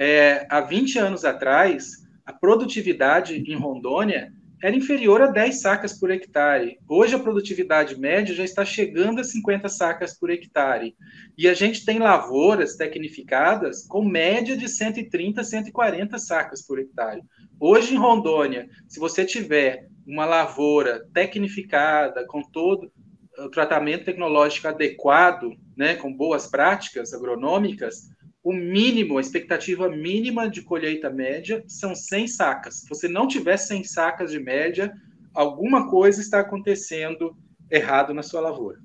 é, 0.00 0.46
há 0.48 0.62
20 0.62 0.98
anos 0.98 1.26
atrás, 1.26 1.90
a 2.24 2.32
produtividade 2.32 3.36
em 3.36 3.54
Rondônia 3.54 4.32
era 4.62 4.76
inferior 4.76 5.22
a 5.22 5.26
10 5.26 5.60
sacas 5.60 5.98
por 5.98 6.10
hectare. 6.10 6.78
Hoje 6.86 7.14
a 7.14 7.18
produtividade 7.18 7.98
média 7.98 8.34
já 8.34 8.44
está 8.44 8.64
chegando 8.64 9.20
a 9.20 9.24
50 9.24 9.68
sacas 9.68 10.18
por 10.18 10.30
hectare. 10.30 10.94
E 11.36 11.48
a 11.48 11.54
gente 11.54 11.84
tem 11.84 11.98
lavouras 11.98 12.76
tecnificadas 12.76 13.86
com 13.86 14.04
média 14.04 14.56
de 14.56 14.68
130, 14.68 15.42
140 15.42 16.18
sacas 16.18 16.60
por 16.66 16.78
hectare. 16.78 17.22
Hoje 17.58 17.94
em 17.94 17.98
Rondônia, 17.98 18.68
se 18.86 19.00
você 19.00 19.24
tiver 19.24 19.86
uma 20.06 20.26
lavoura 20.26 21.06
tecnificada, 21.14 22.26
com 22.26 22.42
todo 22.42 22.92
o 23.38 23.48
tratamento 23.48 24.04
tecnológico 24.04 24.68
adequado, 24.68 25.56
né, 25.74 25.94
com 25.94 26.12
boas 26.12 26.46
práticas 26.46 27.14
agronômicas, 27.14 28.10
o 28.42 28.52
mínimo, 28.52 29.18
a 29.18 29.20
expectativa 29.20 29.88
mínima 29.88 30.48
de 30.48 30.62
colheita 30.62 31.10
média 31.10 31.62
são 31.66 31.94
100 31.94 32.28
sacas. 32.28 32.80
Se 32.80 32.88
você 32.88 33.06
não 33.06 33.28
tiver 33.28 33.56
100 33.56 33.84
sacas 33.84 34.30
de 34.30 34.38
média, 34.38 34.92
alguma 35.34 35.90
coisa 35.90 36.20
está 36.20 36.40
acontecendo 36.40 37.36
errado 37.70 38.14
na 38.14 38.22
sua 38.22 38.40
lavoura. 38.40 38.78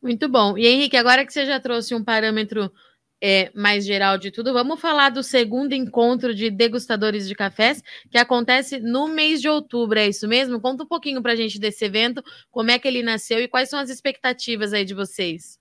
Muito 0.00 0.28
bom. 0.28 0.56
E 0.56 0.66
Henrique, 0.66 0.96
agora 0.96 1.26
que 1.26 1.32
você 1.32 1.44
já 1.44 1.60
trouxe 1.60 1.94
um 1.94 2.02
parâmetro 2.02 2.72
é, 3.20 3.50
mais 3.54 3.84
geral 3.84 4.16
de 4.16 4.30
tudo, 4.30 4.52
vamos 4.52 4.80
falar 4.80 5.10
do 5.10 5.22
segundo 5.22 5.74
encontro 5.74 6.34
de 6.34 6.50
degustadores 6.50 7.26
de 7.28 7.34
cafés, 7.34 7.82
que 8.10 8.16
acontece 8.16 8.78
no 8.78 9.08
mês 9.08 9.40
de 9.40 9.48
outubro, 9.48 9.98
é 9.98 10.08
isso 10.08 10.28
mesmo? 10.28 10.60
Conta 10.60 10.84
um 10.84 10.86
pouquinho 10.86 11.20
para 11.20 11.32
a 11.32 11.36
gente 11.36 11.58
desse 11.58 11.84
evento, 11.84 12.22
como 12.50 12.70
é 12.70 12.78
que 12.78 12.86
ele 12.86 13.02
nasceu 13.02 13.40
e 13.40 13.48
quais 13.48 13.68
são 13.68 13.78
as 13.78 13.90
expectativas 13.90 14.72
aí 14.72 14.84
de 14.84 14.94
vocês. 14.94 15.58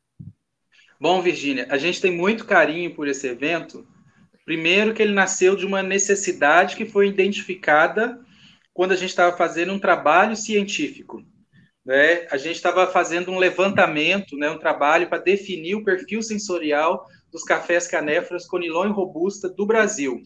Bom, 1.00 1.22
Virgínia, 1.22 1.68
a 1.70 1.78
gente 1.78 2.02
tem 2.02 2.12
muito 2.12 2.46
carinho 2.46 2.94
por 2.96 3.08
esse 3.08 3.28
evento. 3.28 3.88
Primeiro, 4.44 4.94
que 4.94 5.02
ele 5.02 5.14
nasceu 5.14 5.56
de 5.56 5.66
uma 5.66 5.84
necessidade 5.84 6.76
que 6.76 6.86
foi 6.86 7.08
identificada 7.08 8.20
quando 8.74 8.94
a 8.94 8.96
gente 8.96 9.10
estava 9.10 9.36
fazendo 9.36 9.74
um 9.74 9.80
trabalho 9.80 10.36
científico. 10.36 11.24
Né? 11.86 12.28
A 12.32 12.38
gente 12.38 12.56
estava 12.56 12.88
fazendo 12.88 13.32
um 13.32 13.38
levantamento, 13.38 14.36
né, 14.36 14.50
um 14.50 14.58
trabalho 14.58 15.08
para 15.08 15.20
definir 15.22 15.76
o 15.76 15.84
perfil 15.84 16.22
sensorial 16.22 17.06
dos 17.32 17.44
cafés 17.44 17.88
canéforas 17.88 18.46
Conilon 18.46 18.88
e 18.88 18.92
Robusta 18.92 19.48
do 19.48 19.66
Brasil. 19.66 20.22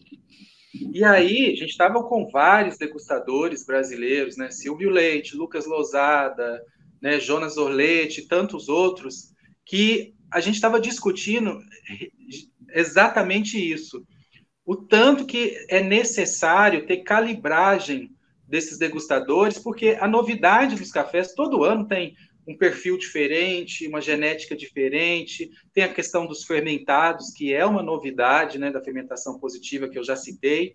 E 0.92 1.04
aí, 1.04 1.52
a 1.52 1.56
gente 1.56 1.70
estava 1.70 2.02
com 2.02 2.28
vários 2.30 2.78
degustadores 2.78 3.64
brasileiros, 3.66 4.38
né? 4.38 4.50
Silvio 4.50 4.88
Leite, 4.88 5.36
Lucas 5.36 5.66
Lozada, 5.66 6.62
né? 7.00 7.20
Jonas 7.20 7.58
Orletti, 7.58 8.26
tantos 8.26 8.70
outros, 8.70 9.32
que 9.66 10.14
a 10.32 10.40
gente 10.40 10.54
estava 10.54 10.80
discutindo 10.80 11.60
exatamente 12.70 13.58
isso. 13.58 14.04
O 14.64 14.76
tanto 14.76 15.26
que 15.26 15.56
é 15.68 15.82
necessário 15.82 16.86
ter 16.86 16.98
calibragem 16.98 18.10
desses 18.46 18.78
degustadores, 18.78 19.58
porque 19.58 19.96
a 20.00 20.08
novidade 20.08 20.76
dos 20.76 20.90
cafés 20.90 21.34
todo 21.34 21.64
ano 21.64 21.86
tem 21.86 22.14
um 22.46 22.56
perfil 22.56 22.98
diferente, 22.98 23.86
uma 23.86 24.00
genética 24.00 24.56
diferente, 24.56 25.50
tem 25.72 25.84
a 25.84 25.92
questão 25.92 26.26
dos 26.26 26.44
fermentados, 26.44 27.30
que 27.30 27.52
é 27.52 27.64
uma 27.64 27.82
novidade, 27.82 28.58
né, 28.58 28.70
da 28.70 28.82
fermentação 28.82 29.38
positiva 29.38 29.88
que 29.88 29.98
eu 29.98 30.04
já 30.04 30.16
citei. 30.16 30.74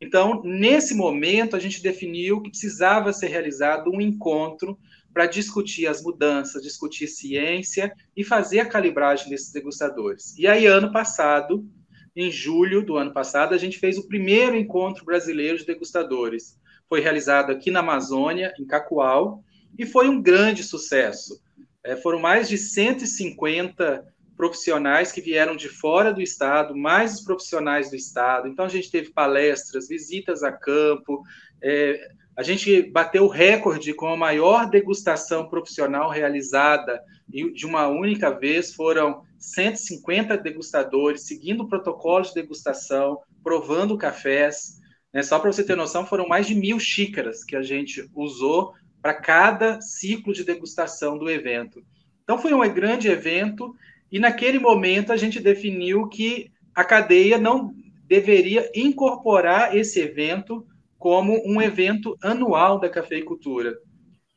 Então, 0.00 0.42
nesse 0.44 0.94
momento, 0.94 1.54
a 1.54 1.58
gente 1.58 1.82
definiu 1.82 2.40
que 2.40 2.50
precisava 2.50 3.12
ser 3.12 3.28
realizado 3.28 3.90
um 3.90 4.00
encontro 4.00 4.78
para 5.12 5.26
discutir 5.26 5.86
as 5.86 6.02
mudanças, 6.02 6.62
discutir 6.62 7.06
ciência 7.06 7.92
e 8.16 8.24
fazer 8.24 8.60
a 8.60 8.66
calibragem 8.66 9.28
desses 9.28 9.52
degustadores. 9.52 10.36
E 10.38 10.46
aí, 10.46 10.66
ano 10.66 10.90
passado, 10.90 11.68
em 12.14 12.30
julho 12.30 12.84
do 12.84 12.96
ano 12.96 13.12
passado, 13.12 13.54
a 13.54 13.58
gente 13.58 13.78
fez 13.78 13.98
o 13.98 14.06
primeiro 14.06 14.56
encontro 14.56 15.04
brasileiro 15.04 15.58
de 15.58 15.66
degustadores. 15.66 16.58
Foi 16.88 17.00
realizado 17.00 17.50
aqui 17.50 17.70
na 17.70 17.80
Amazônia, 17.80 18.52
em 18.58 18.66
Cacoal, 18.66 19.42
e 19.78 19.86
foi 19.86 20.08
um 20.08 20.20
grande 20.20 20.62
sucesso. 20.62 21.40
É, 21.84 21.96
foram 21.96 22.18
mais 22.18 22.48
de 22.48 22.58
150 22.58 24.06
profissionais 24.36 25.12
que 25.12 25.20
vieram 25.20 25.56
de 25.56 25.68
fora 25.68 26.12
do 26.12 26.20
estado, 26.20 26.76
mais 26.76 27.14
os 27.14 27.20
profissionais 27.22 27.90
do 27.90 27.96
estado. 27.96 28.48
Então, 28.48 28.64
a 28.64 28.68
gente 28.68 28.90
teve 28.90 29.10
palestras, 29.10 29.88
visitas 29.88 30.42
a 30.42 30.52
campo, 30.52 31.22
é, 31.62 32.08
a 32.36 32.42
gente 32.42 32.82
bateu 32.82 33.24
o 33.24 33.28
recorde 33.28 33.92
com 33.92 34.08
a 34.08 34.16
maior 34.16 34.68
degustação 34.68 35.48
profissional 35.48 36.10
realizada 36.10 37.00
de 37.28 37.66
uma 37.66 37.88
única 37.88 38.30
vez 38.30 38.74
foram 38.74 39.22
150 39.38 40.36
degustadores 40.38 41.26
seguindo 41.26 41.62
o 41.62 41.68
protocolo 41.68 42.24
de 42.24 42.34
degustação, 42.34 43.18
provando 43.42 43.98
cafés. 43.98 44.78
Né? 45.12 45.22
Só 45.22 45.38
para 45.38 45.52
você 45.52 45.64
ter 45.64 45.76
noção, 45.76 46.06
foram 46.06 46.26
mais 46.26 46.46
de 46.46 46.54
mil 46.54 46.78
xícaras 46.78 47.44
que 47.44 47.56
a 47.56 47.62
gente 47.62 48.08
usou 48.14 48.72
para 49.00 49.14
cada 49.14 49.80
ciclo 49.80 50.32
de 50.32 50.44
degustação 50.44 51.18
do 51.18 51.30
evento. 51.30 51.84
Então 52.22 52.38
foi 52.38 52.54
um 52.54 52.72
grande 52.72 53.08
evento 53.08 53.74
e 54.10 54.18
naquele 54.18 54.58
momento 54.58 55.12
a 55.12 55.16
gente 55.16 55.40
definiu 55.40 56.08
que 56.08 56.50
a 56.74 56.84
cadeia 56.84 57.36
não 57.36 57.74
deveria 58.06 58.70
incorporar 58.74 59.76
esse 59.76 60.00
evento 60.00 60.66
como 61.02 61.42
um 61.44 61.60
evento 61.60 62.16
anual 62.22 62.78
da 62.78 62.88
cafeicultura. 62.88 63.76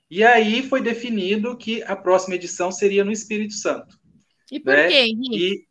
E 0.10 0.24
aí 0.24 0.64
foi 0.64 0.82
definido 0.82 1.56
que 1.56 1.84
a 1.84 1.96
próxima 1.96 2.34
edição 2.34 2.72
seria 2.72 3.06
no 3.06 3.12
Espírito 3.12 3.54
Santo. 3.54 3.96
E 4.52 4.60
por 4.60 4.74
né? 4.74 4.88
quê, 4.88 4.98
Henrique? 5.02 5.38
E, 5.38 5.66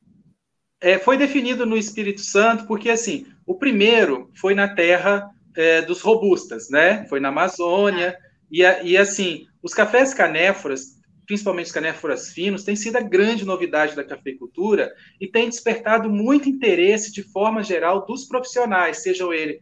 é, 0.80 0.96
foi 0.96 1.16
definido 1.16 1.66
no 1.66 1.76
Espírito 1.76 2.20
Santo 2.20 2.68
porque, 2.68 2.90
assim, 2.90 3.26
o 3.44 3.56
primeiro 3.56 4.30
foi 4.36 4.54
na 4.54 4.68
terra 4.68 5.28
é, 5.56 5.82
dos 5.82 6.00
robustas, 6.00 6.70
né? 6.70 7.04
Foi 7.08 7.18
na 7.18 7.30
Amazônia. 7.30 8.16
Ah. 8.16 8.28
E, 8.48 8.62
e, 8.92 8.96
assim, 8.96 9.46
os 9.64 9.74
cafés 9.74 10.14
canéforas, 10.14 11.00
principalmente 11.26 11.66
os 11.66 11.72
canéforas 11.72 12.30
finos, 12.30 12.62
tem 12.62 12.76
sido 12.76 12.98
a 12.98 13.02
grande 13.02 13.44
novidade 13.44 13.96
da 13.96 14.04
cafeicultura 14.04 14.92
e 15.20 15.26
tem 15.26 15.48
despertado 15.48 16.08
muito 16.08 16.48
interesse 16.48 17.12
de 17.12 17.24
forma 17.24 17.64
geral 17.64 18.06
dos 18.06 18.26
profissionais, 18.26 19.02
sejam 19.02 19.32
eles, 19.32 19.58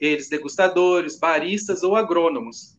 eles 0.00 0.28
degustadores, 0.28 1.18
baristas 1.18 1.82
ou 1.82 1.96
agrônomos. 1.96 2.76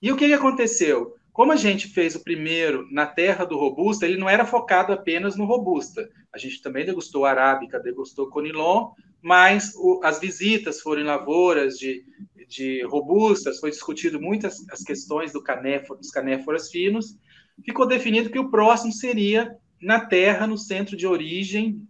E 0.00 0.12
o 0.12 0.16
que, 0.16 0.32
aconteceu? 0.32 1.14
Como 1.32 1.52
a 1.52 1.56
gente 1.56 1.88
fez 1.88 2.14
o 2.14 2.22
primeiro 2.24 2.86
na 2.90 3.06
terra 3.06 3.44
do 3.44 3.56
Robusta, 3.56 4.06
ele 4.06 4.16
não 4.16 4.28
era 4.28 4.44
focado 4.44 4.92
apenas 4.92 5.36
no 5.36 5.44
Robusta. 5.44 6.08
A 6.32 6.38
gente 6.38 6.60
também 6.62 6.84
degustou 6.84 7.24
Arábica, 7.24 7.78
degustou 7.78 8.28
Conilon, 8.28 8.90
mas 9.22 9.72
o, 9.76 10.00
as 10.02 10.20
visitas 10.20 10.80
foram 10.80 11.02
em 11.02 11.04
lavouras 11.04 11.76
de, 11.76 12.04
de 12.48 12.82
Robustas, 12.84 13.58
foi 13.58 13.70
discutido 13.70 14.20
muitas 14.20 14.68
as 14.70 14.82
questões 14.82 15.32
do 15.32 15.40
dos 15.40 16.10
canéforas 16.10 16.70
finos, 16.70 17.16
ficou 17.64 17.86
definido 17.86 18.30
que 18.30 18.38
o 18.38 18.50
próximo 18.50 18.92
seria 18.92 19.56
na 19.80 20.00
terra, 20.00 20.46
no 20.46 20.58
centro 20.58 20.96
de 20.96 21.06
origem 21.06 21.86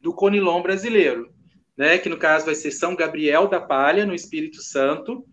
do 0.00 0.14
Conilon 0.14 0.62
brasileiro, 0.62 1.30
né? 1.76 1.98
que 1.98 2.08
no 2.08 2.16
caso 2.16 2.46
vai 2.46 2.54
ser 2.54 2.70
São 2.70 2.94
Gabriel 2.94 3.48
da 3.48 3.60
Palha, 3.60 4.06
no 4.06 4.14
Espírito 4.14 4.62
Santo, 4.62 5.24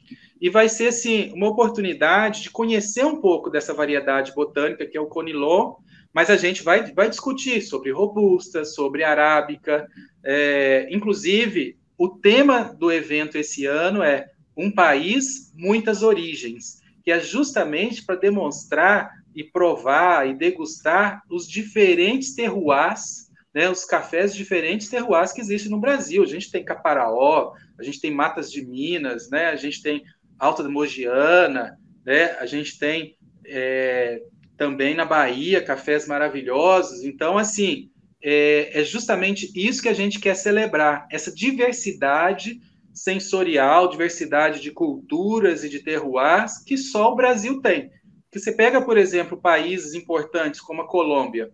e 0.42 0.50
vai 0.50 0.68
ser 0.68 0.88
assim, 0.88 1.32
uma 1.34 1.48
oportunidade 1.48 2.42
de 2.42 2.50
conhecer 2.50 3.06
um 3.06 3.22
pouco 3.22 3.50
dessa 3.50 3.74
variedade 3.74 4.34
botânica 4.34 4.86
que 4.86 4.98
é 4.98 5.02
o 5.02 5.08
Conilon, 5.08 5.76
mas 6.14 6.30
a 6.30 6.36
gente 6.36 6.64
vai, 6.64 6.92
vai 6.92 7.10
discutir 7.10 7.62
sobre 7.62 7.92
robusta, 7.92 8.66
sobre 8.66 9.04
arábica, 9.04 9.88
é, 10.24 10.88
inclusive 10.92 11.78
o 11.98 12.10
tema 12.10 12.64
do 12.78 12.92
evento 12.92 13.38
esse 13.38 13.66
ano 13.66 14.04
é 14.04 14.30
um 14.56 14.70
país, 14.70 15.52
muitas 15.56 16.04
origens, 16.04 16.82
que 17.04 17.12
é 17.12 17.20
justamente 17.20 18.06
para 18.06 18.16
demonstrar 18.16 19.12
e 19.36 19.44
provar 19.44 20.28
e 20.28 20.34
degustar 20.34 21.24
os 21.30 21.48
diferentes 21.48 22.36
terroirs, 22.36 23.23
né, 23.54 23.70
os 23.70 23.86
cafés 23.86 24.36
diferentes 24.36 24.90
terroirs 24.90 25.32
que 25.32 25.42
existem 25.42 25.72
no 25.72 25.80
Brasil. 25.80 26.24
A 26.24 26.28
gente 26.28 26.52
tem 26.52 26.64
Caparaó, 26.64 27.54
a 27.78 27.84
gente 27.84 28.02
tem 28.02 28.12
Matas 28.12 28.52
de 28.52 28.66
Minas, 28.66 29.30
né, 29.30 29.48
a 29.48 29.56
gente 29.56 29.82
tem 29.82 30.04
Alta 30.40 30.68
Mogiana, 30.68 31.78
né, 32.06 32.32
a 32.40 32.46
gente 32.46 32.80
tem 32.80 33.16
é, 33.46 34.22
também 34.58 34.96
na 34.96 35.06
Bahia 35.06 35.64
cafés 35.64 36.08
maravilhosos. 36.08 37.04
Então, 37.04 37.38
assim, 37.38 37.90
é, 38.22 38.82
é 38.82 38.84
justamente 38.84 39.52
isso 39.56 39.82
que 39.82 39.90
a 39.90 39.94
gente 39.94 40.20
quer 40.20 40.36
celebrar, 40.36 41.08
essa 41.12 41.34
diversidade 41.34 42.60
sensorial, 42.94 43.90
diversidade 43.90 44.62
de 44.62 44.72
culturas 44.72 45.64
e 45.64 45.70
de 45.70 45.80
terroirs 45.80 46.60
que 46.64 46.78
só 46.78 47.12
o 47.12 47.16
Brasil 47.16 47.62
tem. 47.62 47.90
Que 48.32 48.40
você 48.40 48.52
pega, 48.52 48.82
por 48.82 48.98
exemplo, 48.98 49.40
países 49.40 49.94
importantes 49.94 50.62
como 50.62 50.82
a 50.82 50.88
Colômbia, 50.88 51.52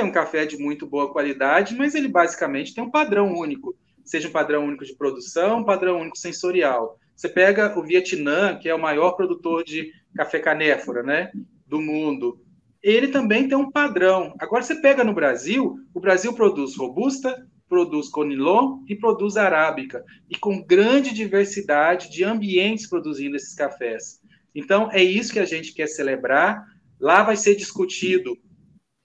tem 0.00 0.08
um 0.08 0.12
café 0.12 0.46
de 0.46 0.56
muito 0.56 0.86
boa 0.86 1.12
qualidade, 1.12 1.76
mas 1.76 1.94
ele 1.94 2.08
basicamente 2.08 2.74
tem 2.74 2.82
um 2.82 2.90
padrão 2.90 3.34
único, 3.34 3.76
seja 4.02 4.28
um 4.28 4.32
padrão 4.32 4.64
único 4.64 4.82
de 4.82 4.96
produção, 4.96 5.58
um 5.58 5.64
padrão 5.64 6.00
único 6.00 6.16
sensorial. 6.16 6.98
Você 7.14 7.28
pega 7.28 7.78
o 7.78 7.82
Vietnã, 7.82 8.58
que 8.58 8.66
é 8.66 8.74
o 8.74 8.80
maior 8.80 9.12
produtor 9.12 9.62
de 9.62 9.92
café 10.16 10.38
canéfora, 10.38 11.02
né, 11.02 11.30
do 11.66 11.82
mundo. 11.82 12.40
Ele 12.82 13.08
também 13.08 13.46
tem 13.46 13.58
um 13.58 13.70
padrão. 13.70 14.34
Agora 14.38 14.62
você 14.62 14.76
pega 14.76 15.04
no 15.04 15.12
Brasil, 15.12 15.78
o 15.92 16.00
Brasil 16.00 16.32
produz 16.32 16.74
robusta, 16.76 17.46
produz 17.68 18.08
conilon 18.08 18.78
e 18.88 18.96
produz 18.96 19.36
arábica, 19.36 20.02
e 20.30 20.34
com 20.34 20.64
grande 20.64 21.12
diversidade 21.12 22.10
de 22.10 22.24
ambientes 22.24 22.88
produzindo 22.88 23.36
esses 23.36 23.54
cafés. 23.54 24.18
Então, 24.54 24.90
é 24.92 25.02
isso 25.02 25.30
que 25.30 25.38
a 25.38 25.44
gente 25.44 25.74
quer 25.74 25.88
celebrar. 25.88 26.64
Lá 26.98 27.22
vai 27.22 27.36
ser 27.36 27.54
discutido 27.54 28.38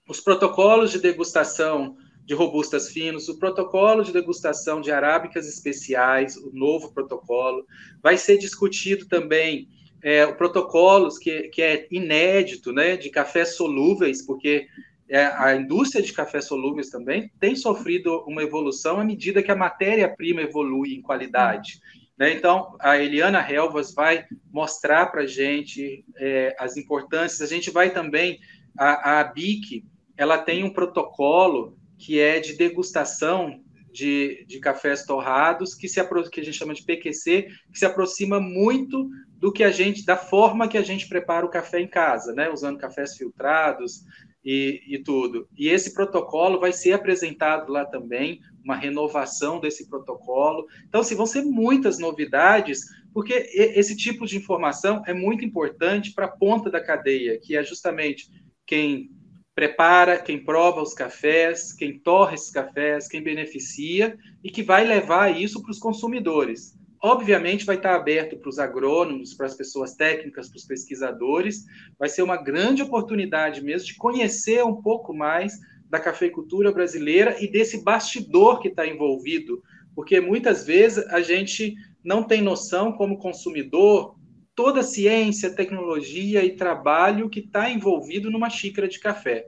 os 0.08 0.20
protocolos 0.20 0.92
de 0.92 1.00
degustação 1.00 1.96
de 2.24 2.34
robustas 2.34 2.90
finos, 2.90 3.28
o 3.28 3.38
protocolo 3.38 4.02
de 4.02 4.12
degustação 4.12 4.80
de 4.80 4.90
arábicas 4.90 5.46
especiais, 5.48 6.36
o 6.36 6.50
novo 6.52 6.92
protocolo. 6.92 7.64
Vai 8.02 8.18
ser 8.18 8.36
discutido 8.36 9.06
também 9.06 9.68
é, 10.02 10.26
o 10.26 10.34
protocolos 10.34 11.18
que, 11.18 11.48
que 11.48 11.62
é 11.62 11.86
inédito, 11.90 12.72
né, 12.72 12.96
de 12.96 13.10
cafés 13.10 13.54
solúveis, 13.54 14.22
porque 14.22 14.66
é, 15.08 15.24
a 15.26 15.54
indústria 15.54 16.02
de 16.02 16.12
cafés 16.12 16.46
solúveis 16.46 16.90
também 16.90 17.30
tem 17.38 17.54
sofrido 17.54 18.24
uma 18.26 18.42
evolução 18.42 18.98
à 18.98 19.04
medida 19.04 19.42
que 19.42 19.52
a 19.52 19.56
matéria-prima 19.56 20.42
evolui 20.42 20.94
em 20.94 21.02
qualidade. 21.02 21.80
Né? 22.18 22.32
Então, 22.32 22.76
a 22.80 22.98
Eliana 22.98 23.40
Helvas 23.48 23.94
vai 23.94 24.26
mostrar 24.52 25.06
para 25.06 25.22
a 25.22 25.26
gente 25.26 26.04
é, 26.16 26.56
as 26.58 26.76
importâncias. 26.76 27.40
A 27.40 27.54
gente 27.54 27.70
vai 27.70 27.90
também, 27.90 28.40
a, 28.76 29.20
a 29.20 29.24
BIC, 29.24 29.84
ela 30.16 30.38
tem 30.38 30.64
um 30.64 30.72
protocolo 30.72 31.76
que 31.98 32.20
é 32.20 32.40
de 32.40 32.54
degustação 32.54 33.60
de, 33.92 34.44
de 34.46 34.60
cafés 34.60 35.04
torrados, 35.04 35.74
que, 35.74 35.88
se, 35.88 36.00
que 36.30 36.40
a 36.40 36.44
gente 36.44 36.56
chama 36.56 36.74
de 36.74 36.84
PQC, 36.84 37.48
que 37.72 37.78
se 37.78 37.86
aproxima 37.86 38.38
muito 38.38 39.08
do 39.38 39.50
que 39.50 39.64
a 39.64 39.70
gente, 39.70 40.04
da 40.04 40.16
forma 40.16 40.68
que 40.68 40.76
a 40.76 40.82
gente 40.82 41.08
prepara 41.08 41.46
o 41.46 41.50
café 41.50 41.80
em 41.80 41.88
casa, 41.88 42.34
né? 42.34 42.50
usando 42.50 42.78
cafés 42.78 43.16
filtrados, 43.16 44.04
e, 44.46 44.80
e, 44.86 45.02
tudo. 45.02 45.48
E 45.58 45.68
esse 45.68 45.92
protocolo 45.92 46.60
vai 46.60 46.72
ser 46.72 46.92
apresentado 46.92 47.72
lá 47.72 47.84
também, 47.84 48.40
uma 48.62 48.76
renovação 48.76 49.58
desse 49.58 49.88
protocolo. 49.88 50.64
Então, 50.86 51.00
assim, 51.00 51.16
vão 51.16 51.26
ser 51.26 51.42
muitas 51.42 51.98
novidades, 51.98 52.82
porque 53.12 53.32
esse 53.52 53.96
tipo 53.96 54.24
de 54.24 54.36
informação 54.36 55.02
é 55.04 55.12
muito 55.12 55.44
importante 55.44 56.12
para 56.12 56.26
a 56.26 56.30
ponta 56.30 56.70
da 56.70 56.80
cadeia, 56.80 57.40
que 57.42 57.56
é 57.56 57.64
justamente 57.64 58.30
quem 58.64 59.10
prepara, 59.56 60.18
quem 60.18 60.44
prova 60.44 60.82
os 60.82 60.92
cafés, 60.92 61.72
quem 61.72 61.98
torra 61.98 62.34
esses 62.34 62.50
cafés, 62.50 63.08
quem 63.08 63.22
beneficia 63.22 64.18
e 64.44 64.50
que 64.50 64.62
vai 64.62 64.86
levar 64.86 65.34
isso 65.34 65.62
para 65.62 65.70
os 65.70 65.78
consumidores. 65.78 66.78
Obviamente, 67.02 67.64
vai 67.64 67.76
estar 67.76 67.94
aberto 67.94 68.36
para 68.36 68.50
os 68.50 68.58
agrônomos, 68.58 69.32
para 69.32 69.46
as 69.46 69.54
pessoas 69.54 69.94
técnicas, 69.94 70.50
para 70.50 70.58
os 70.58 70.66
pesquisadores. 70.66 71.64
Vai 71.98 72.10
ser 72.10 72.20
uma 72.20 72.36
grande 72.36 72.82
oportunidade 72.82 73.64
mesmo 73.64 73.86
de 73.86 73.96
conhecer 73.96 74.62
um 74.62 74.82
pouco 74.82 75.14
mais 75.14 75.54
da 75.88 75.98
cafeicultura 75.98 76.70
brasileira 76.70 77.42
e 77.42 77.50
desse 77.50 77.82
bastidor 77.82 78.60
que 78.60 78.68
está 78.68 78.86
envolvido, 78.86 79.62
porque 79.94 80.20
muitas 80.20 80.66
vezes 80.66 81.06
a 81.06 81.22
gente 81.22 81.74
não 82.04 82.22
tem 82.22 82.42
noção, 82.42 82.92
como 82.92 83.18
consumidor, 83.18 84.16
toda 84.56 84.80
a 84.80 84.82
ciência, 84.82 85.54
tecnologia 85.54 86.42
e 86.42 86.56
trabalho 86.56 87.28
que 87.28 87.40
está 87.40 87.70
envolvido 87.70 88.30
numa 88.30 88.48
xícara 88.48 88.88
de 88.88 88.98
café. 88.98 89.46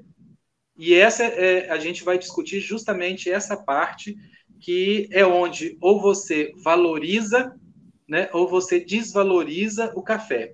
E 0.76 0.94
essa 0.94 1.24
é, 1.24 1.70
a 1.70 1.78
gente 1.78 2.04
vai 2.04 2.18
discutir 2.18 2.60
justamente 2.60 3.30
essa 3.30 3.56
parte 3.56 4.16
que 4.60 5.08
é 5.10 5.24
onde 5.24 5.78
ou 5.80 6.00
você 6.00 6.52
valoriza, 6.62 7.58
né, 8.06 8.28
ou 8.32 8.46
você 8.46 8.78
desvaloriza 8.78 9.92
o 9.96 10.02
café. 10.02 10.52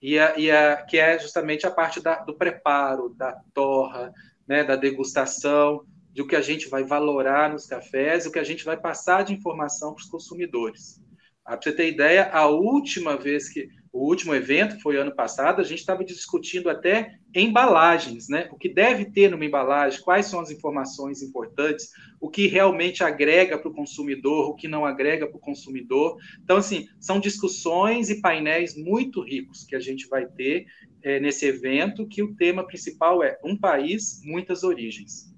E 0.00 0.18
a, 0.18 0.38
e 0.38 0.50
a, 0.50 0.82
que 0.82 0.98
é 0.98 1.18
justamente 1.18 1.66
a 1.66 1.70
parte 1.70 2.00
da, 2.00 2.16
do 2.16 2.34
preparo, 2.34 3.10
da 3.10 3.38
torra, 3.52 4.12
né, 4.48 4.64
da 4.64 4.76
degustação, 4.76 5.84
do 6.14 6.26
que 6.26 6.36
a 6.36 6.40
gente 6.40 6.68
vai 6.68 6.84
valorar 6.84 7.52
nos 7.52 7.66
cafés, 7.66 8.26
o 8.26 8.32
que 8.32 8.38
a 8.38 8.44
gente 8.44 8.64
vai 8.64 8.76
passar 8.76 9.24
de 9.24 9.34
informação 9.34 9.94
para 9.94 10.02
os 10.02 10.08
consumidores. 10.08 11.00
Ah, 11.44 11.56
para 11.56 11.62
você 11.62 11.72
ter 11.72 11.88
ideia, 11.88 12.30
a 12.32 12.46
última 12.46 13.16
vez 13.16 13.48
que 13.48 13.68
o 13.92 14.06
último 14.06 14.34
evento 14.34 14.80
foi 14.80 14.96
ano 14.96 15.14
passado, 15.14 15.60
a 15.60 15.64
gente 15.64 15.80
estava 15.80 16.04
discutindo 16.04 16.70
até 16.70 17.18
embalagens, 17.34 18.28
né? 18.28 18.48
O 18.52 18.56
que 18.56 18.68
deve 18.68 19.06
ter 19.06 19.28
numa 19.28 19.44
embalagem, 19.44 20.00
quais 20.00 20.26
são 20.26 20.38
as 20.38 20.50
informações 20.50 21.22
importantes, 21.22 21.90
o 22.20 22.30
que 22.30 22.46
realmente 22.46 23.02
agrega 23.02 23.58
para 23.58 23.68
o 23.68 23.74
consumidor, 23.74 24.48
o 24.48 24.54
que 24.54 24.68
não 24.68 24.84
agrega 24.84 25.26
para 25.26 25.36
o 25.36 25.40
consumidor. 25.40 26.16
Então, 26.42 26.56
assim, 26.56 26.86
são 27.00 27.18
discussões 27.18 28.10
e 28.10 28.20
painéis 28.20 28.76
muito 28.76 29.22
ricos 29.22 29.64
que 29.64 29.74
a 29.74 29.80
gente 29.80 30.06
vai 30.06 30.24
ter 30.24 30.66
é, 31.02 31.18
nesse 31.18 31.46
evento, 31.46 32.06
que 32.06 32.22
o 32.22 32.34
tema 32.36 32.64
principal 32.64 33.24
é 33.24 33.38
um 33.44 33.58
país, 33.58 34.20
muitas 34.24 34.62
origens. 34.62 35.34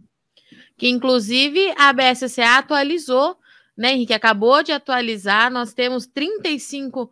Que, 0.77 0.89
inclusive, 0.89 1.73
a 1.79 1.91
BSCA 1.91 2.59
atualizou, 2.59 3.35
né, 3.77 3.93
Henrique? 3.93 4.13
Acabou 4.13 4.63
de 4.63 4.73
atualizar, 4.73 5.51
nós 5.51 5.73
temos 5.73 6.07
35 6.07 7.11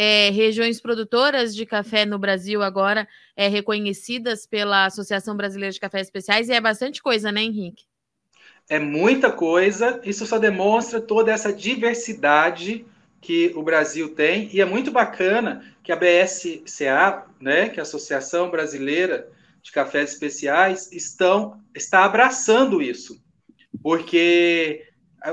é, 0.00 0.30
regiões 0.30 0.80
produtoras 0.80 1.52
de 1.52 1.66
café 1.66 2.06
no 2.06 2.20
Brasil 2.20 2.62
agora 2.62 3.08
é, 3.36 3.48
reconhecidas 3.48 4.46
pela 4.46 4.86
Associação 4.86 5.36
Brasileira 5.36 5.72
de 5.72 5.80
Cafés 5.80 6.06
Especiais, 6.06 6.48
e 6.48 6.52
é 6.52 6.60
bastante 6.60 7.02
coisa, 7.02 7.32
né, 7.32 7.42
Henrique? 7.42 7.82
É 8.68 8.78
muita 8.78 9.32
coisa, 9.32 10.00
isso 10.04 10.24
só 10.24 10.38
demonstra 10.38 11.00
toda 11.00 11.32
essa 11.32 11.52
diversidade 11.52 12.86
que 13.20 13.50
o 13.56 13.62
Brasil 13.64 14.14
tem, 14.14 14.48
e 14.52 14.60
é 14.60 14.64
muito 14.64 14.92
bacana 14.92 15.64
que 15.82 15.90
a 15.90 15.96
BSCA, 15.96 17.24
né, 17.40 17.68
que 17.68 17.80
é 17.80 17.82
a 17.82 17.82
Associação 17.82 18.52
Brasileira 18.52 19.28
de 19.60 19.72
Cafés 19.72 20.12
Especiais, 20.12 20.92
estão, 20.92 21.60
está 21.74 22.04
abraçando 22.04 22.80
isso, 22.80 23.20
porque 23.82 24.84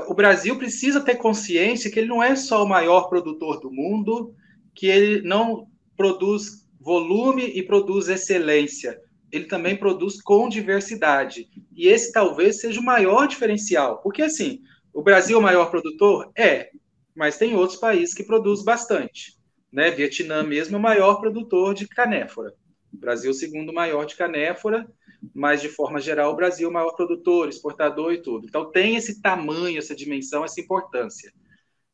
o 0.08 0.14
Brasil 0.14 0.58
precisa 0.58 1.00
ter 1.00 1.14
consciência 1.14 1.88
que 1.88 2.00
ele 2.00 2.08
não 2.08 2.20
é 2.20 2.34
só 2.34 2.64
o 2.64 2.68
maior 2.68 3.08
produtor 3.08 3.60
do 3.60 3.70
mundo, 3.70 4.34
que 4.76 4.86
ele 4.86 5.22
não 5.22 5.66
produz 5.96 6.66
volume 6.78 7.44
e 7.44 7.62
produz 7.62 8.08
excelência. 8.08 9.00
ele 9.32 9.46
também 9.46 9.76
produz 9.76 10.22
com 10.22 10.48
diversidade. 10.48 11.48
E 11.74 11.88
esse 11.88 12.12
talvez 12.12 12.60
seja 12.60 12.80
o 12.80 12.84
maior 12.84 13.26
diferencial, 13.26 14.00
porque 14.00 14.22
assim, 14.22 14.60
o 14.94 15.02
Brasil 15.02 15.36
é 15.36 15.40
o 15.40 15.42
maior 15.42 15.68
produtor? 15.68 16.30
É, 16.38 16.70
mas 17.14 17.36
tem 17.36 17.56
outros 17.56 17.78
países 17.78 18.14
que 18.14 18.22
produzem 18.22 18.64
bastante. 18.64 19.36
Né? 19.72 19.90
Vietnã 19.90 20.44
mesmo 20.44 20.76
é 20.76 20.78
o 20.78 20.82
maior 20.82 21.16
produtor 21.16 21.74
de 21.74 21.88
canéfora. 21.88 22.54
O 22.94 22.96
Brasil 22.96 23.32
é 23.32 23.34
segundo 23.34 23.74
maior 23.74 24.06
de 24.06 24.14
canéfora, 24.14 24.86
mas 25.34 25.60
de 25.60 25.68
forma 25.68 26.00
geral 26.00 26.32
o 26.32 26.36
Brasil 26.36 26.68
é 26.68 26.70
o 26.70 26.74
maior 26.74 26.92
produtor, 26.92 27.48
exportador 27.48 28.12
e 28.12 28.22
tudo. 28.22 28.46
Então 28.46 28.70
tem 28.70 28.96
esse 28.96 29.20
tamanho, 29.20 29.78
essa 29.78 29.94
dimensão, 29.94 30.44
essa 30.44 30.60
importância. 30.60 31.32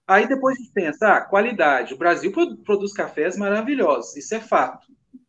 Aí 0.07 0.27
depois 0.27 0.57
a 0.57 0.61
gente 0.61 0.73
pensa, 0.73 1.09
ah, 1.09 1.21
qualidade. 1.21 1.95
O 1.95 1.99
Brasil 1.99 2.33
produz 2.65 2.93
cafés 2.93 3.37
maravilhosos, 3.37 4.17
isso 4.17 4.35
é 4.35 4.41
fato. 4.41 4.87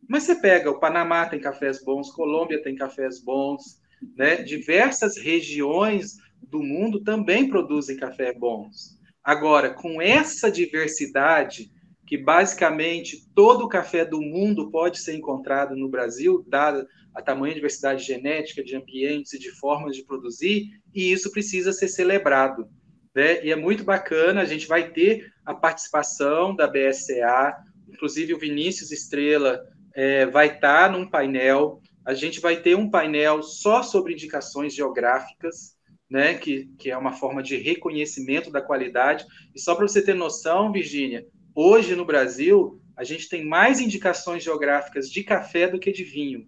Mas 0.08 0.24
você 0.24 0.34
pega, 0.34 0.70
o 0.70 0.78
Panamá 0.78 1.26
tem 1.26 1.40
cafés 1.40 1.82
bons, 1.82 2.10
Colômbia 2.10 2.62
tem 2.62 2.74
cafés 2.74 3.22
bons, 3.22 3.80
né? 4.16 4.36
Diversas 4.36 5.16
regiões 5.16 6.16
do 6.42 6.62
mundo 6.62 7.02
também 7.02 7.48
produzem 7.48 7.96
café 7.96 8.32
bons. 8.32 8.98
Agora, 9.22 9.70
com 9.70 10.02
essa 10.02 10.50
diversidade, 10.50 11.70
que 12.06 12.18
basicamente 12.18 13.26
todo 13.34 13.64
o 13.64 13.68
café 13.68 14.04
do 14.04 14.20
mundo 14.20 14.70
pode 14.70 14.98
ser 14.98 15.14
encontrado 15.14 15.74
no 15.74 15.88
Brasil, 15.88 16.44
dada 16.46 16.86
a 17.14 17.22
tamanha 17.22 17.54
diversidade 17.54 18.04
genética 18.04 18.62
de 18.62 18.76
ambientes 18.76 19.32
e 19.32 19.38
de 19.38 19.50
formas 19.52 19.96
de 19.96 20.04
produzir, 20.04 20.68
e 20.92 21.10
isso 21.10 21.30
precisa 21.30 21.72
ser 21.72 21.88
celebrado. 21.88 22.68
Né? 23.14 23.44
E 23.44 23.52
é 23.52 23.56
muito 23.56 23.84
bacana, 23.84 24.40
a 24.40 24.44
gente 24.44 24.66
vai 24.66 24.90
ter 24.90 25.32
a 25.44 25.54
participação 25.54 26.54
da 26.54 26.66
BSCA, 26.66 27.56
inclusive 27.88 28.34
o 28.34 28.38
Vinícius 28.38 28.90
Estrela 28.90 29.62
é, 29.94 30.26
vai 30.26 30.56
estar 30.56 30.90
num 30.90 31.08
painel, 31.08 31.80
a 32.04 32.12
gente 32.12 32.40
vai 32.40 32.56
ter 32.56 32.76
um 32.76 32.90
painel 32.90 33.42
só 33.42 33.82
sobre 33.82 34.12
indicações 34.12 34.74
geográficas, 34.74 35.76
né, 36.10 36.34
que, 36.34 36.66
que 36.78 36.90
é 36.90 36.98
uma 36.98 37.12
forma 37.12 37.42
de 37.42 37.56
reconhecimento 37.56 38.50
da 38.50 38.60
qualidade. 38.60 39.24
E 39.54 39.60
só 39.60 39.74
para 39.74 39.86
você 39.86 40.02
ter 40.02 40.14
noção, 40.14 40.72
Virgínia, 40.72 41.26
hoje 41.54 41.94
no 41.94 42.04
Brasil, 42.04 42.80
a 42.96 43.04
gente 43.04 43.28
tem 43.28 43.46
mais 43.46 43.80
indicações 43.80 44.42
geográficas 44.42 45.08
de 45.08 45.22
café 45.22 45.66
do 45.68 45.78
que 45.78 45.92
de 45.92 46.04
vinho, 46.04 46.46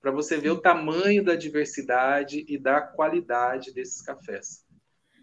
para 0.00 0.10
você 0.10 0.36
ver 0.36 0.50
o 0.50 0.60
tamanho 0.60 1.24
da 1.24 1.34
diversidade 1.34 2.44
e 2.46 2.58
da 2.58 2.80
qualidade 2.80 3.72
desses 3.72 4.02
cafés 4.02 4.64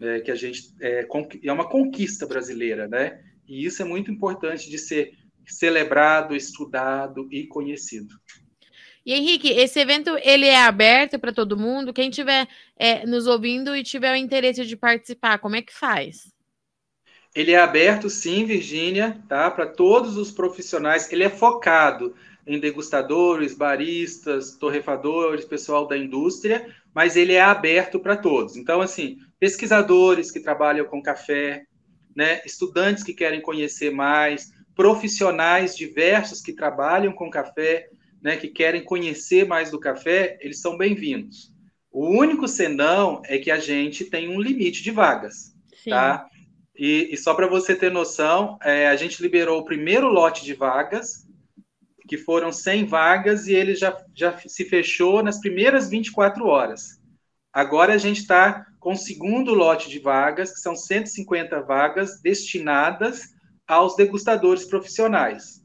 é, 0.02 0.20
que 0.20 0.30
a 0.30 0.34
gente 0.34 0.74
é, 0.80 1.06
é 1.44 1.52
uma 1.52 1.68
conquista 1.68 2.26
brasileira, 2.26 2.88
né? 2.88 3.20
E 3.46 3.64
isso 3.64 3.82
é 3.82 3.84
muito 3.84 4.10
importante 4.10 4.70
de 4.70 4.78
ser 4.78 5.12
celebrado, 5.46 6.34
estudado 6.34 7.28
e 7.30 7.46
conhecido. 7.46 8.14
E 9.04 9.12
Henrique, 9.14 9.48
esse 9.50 9.80
evento 9.80 10.16
ele 10.22 10.46
é 10.46 10.62
aberto 10.62 11.18
para 11.18 11.32
todo 11.32 11.58
mundo. 11.58 11.92
Quem 11.92 12.08
estiver 12.08 12.46
é, 12.76 13.04
nos 13.04 13.26
ouvindo 13.26 13.74
e 13.74 13.82
tiver 13.82 14.12
o 14.12 14.16
interesse 14.16 14.64
de 14.64 14.76
participar, 14.76 15.38
como 15.38 15.56
é 15.56 15.62
que 15.62 15.72
faz? 15.72 16.32
Ele 17.34 17.52
é 17.52 17.58
aberto, 17.58 18.08
sim, 18.08 18.44
Virgínia, 18.44 19.20
tá? 19.28 19.50
Para 19.50 19.66
todos 19.66 20.16
os 20.16 20.30
profissionais. 20.30 21.10
Ele 21.10 21.24
é 21.24 21.30
focado 21.30 22.14
em 22.46 22.58
degustadores, 22.58 23.54
baristas, 23.54 24.56
torrefadores, 24.56 25.44
pessoal 25.44 25.86
da 25.86 25.96
indústria, 25.96 26.74
mas 26.94 27.16
ele 27.16 27.32
é 27.32 27.40
aberto 27.40 27.98
para 27.98 28.16
todos. 28.16 28.56
Então, 28.56 28.80
assim, 28.80 29.18
pesquisadores 29.38 30.30
que 30.30 30.40
trabalham 30.40 30.84
com 30.86 31.02
café, 31.02 31.64
né, 32.14 32.40
estudantes 32.44 33.02
que 33.02 33.14
querem 33.14 33.40
conhecer 33.40 33.90
mais, 33.90 34.50
profissionais 34.74 35.76
diversos 35.76 36.40
que 36.40 36.52
trabalham 36.52 37.12
com 37.12 37.30
café, 37.30 37.88
né, 38.22 38.36
que 38.36 38.48
querem 38.48 38.84
conhecer 38.84 39.46
mais 39.46 39.70
do 39.70 39.80
café, 39.80 40.38
eles 40.40 40.60
são 40.60 40.76
bem-vindos. 40.76 41.52
O 41.90 42.08
único 42.08 42.48
senão 42.48 43.20
é 43.26 43.38
que 43.38 43.50
a 43.50 43.58
gente 43.58 44.04
tem 44.04 44.28
um 44.28 44.40
limite 44.40 44.82
de 44.82 44.90
vagas, 44.90 45.54
Sim. 45.82 45.90
tá? 45.90 46.26
E, 46.74 47.10
e 47.12 47.16
só 47.16 47.34
para 47.34 47.46
você 47.46 47.74
ter 47.74 47.90
noção, 47.90 48.58
é, 48.62 48.88
a 48.88 48.96
gente 48.96 49.20
liberou 49.20 49.60
o 49.60 49.64
primeiro 49.64 50.08
lote 50.08 50.44
de 50.44 50.54
vagas, 50.54 51.26
que 52.12 52.18
foram 52.18 52.52
100 52.52 52.84
vagas, 52.84 53.46
e 53.46 53.54
ele 53.54 53.74
já, 53.74 53.96
já 54.14 54.36
se 54.36 54.66
fechou 54.66 55.22
nas 55.22 55.40
primeiras 55.40 55.88
24 55.88 56.44
horas. 56.44 57.00
Agora 57.50 57.94
a 57.94 57.96
gente 57.96 58.20
está 58.20 58.66
com 58.78 58.92
o 58.92 58.96
segundo 58.96 59.54
lote 59.54 59.88
de 59.88 59.98
vagas, 59.98 60.52
que 60.52 60.60
são 60.60 60.76
150 60.76 61.62
vagas 61.62 62.20
destinadas 62.20 63.30
aos 63.66 63.96
degustadores 63.96 64.66
profissionais. 64.66 65.64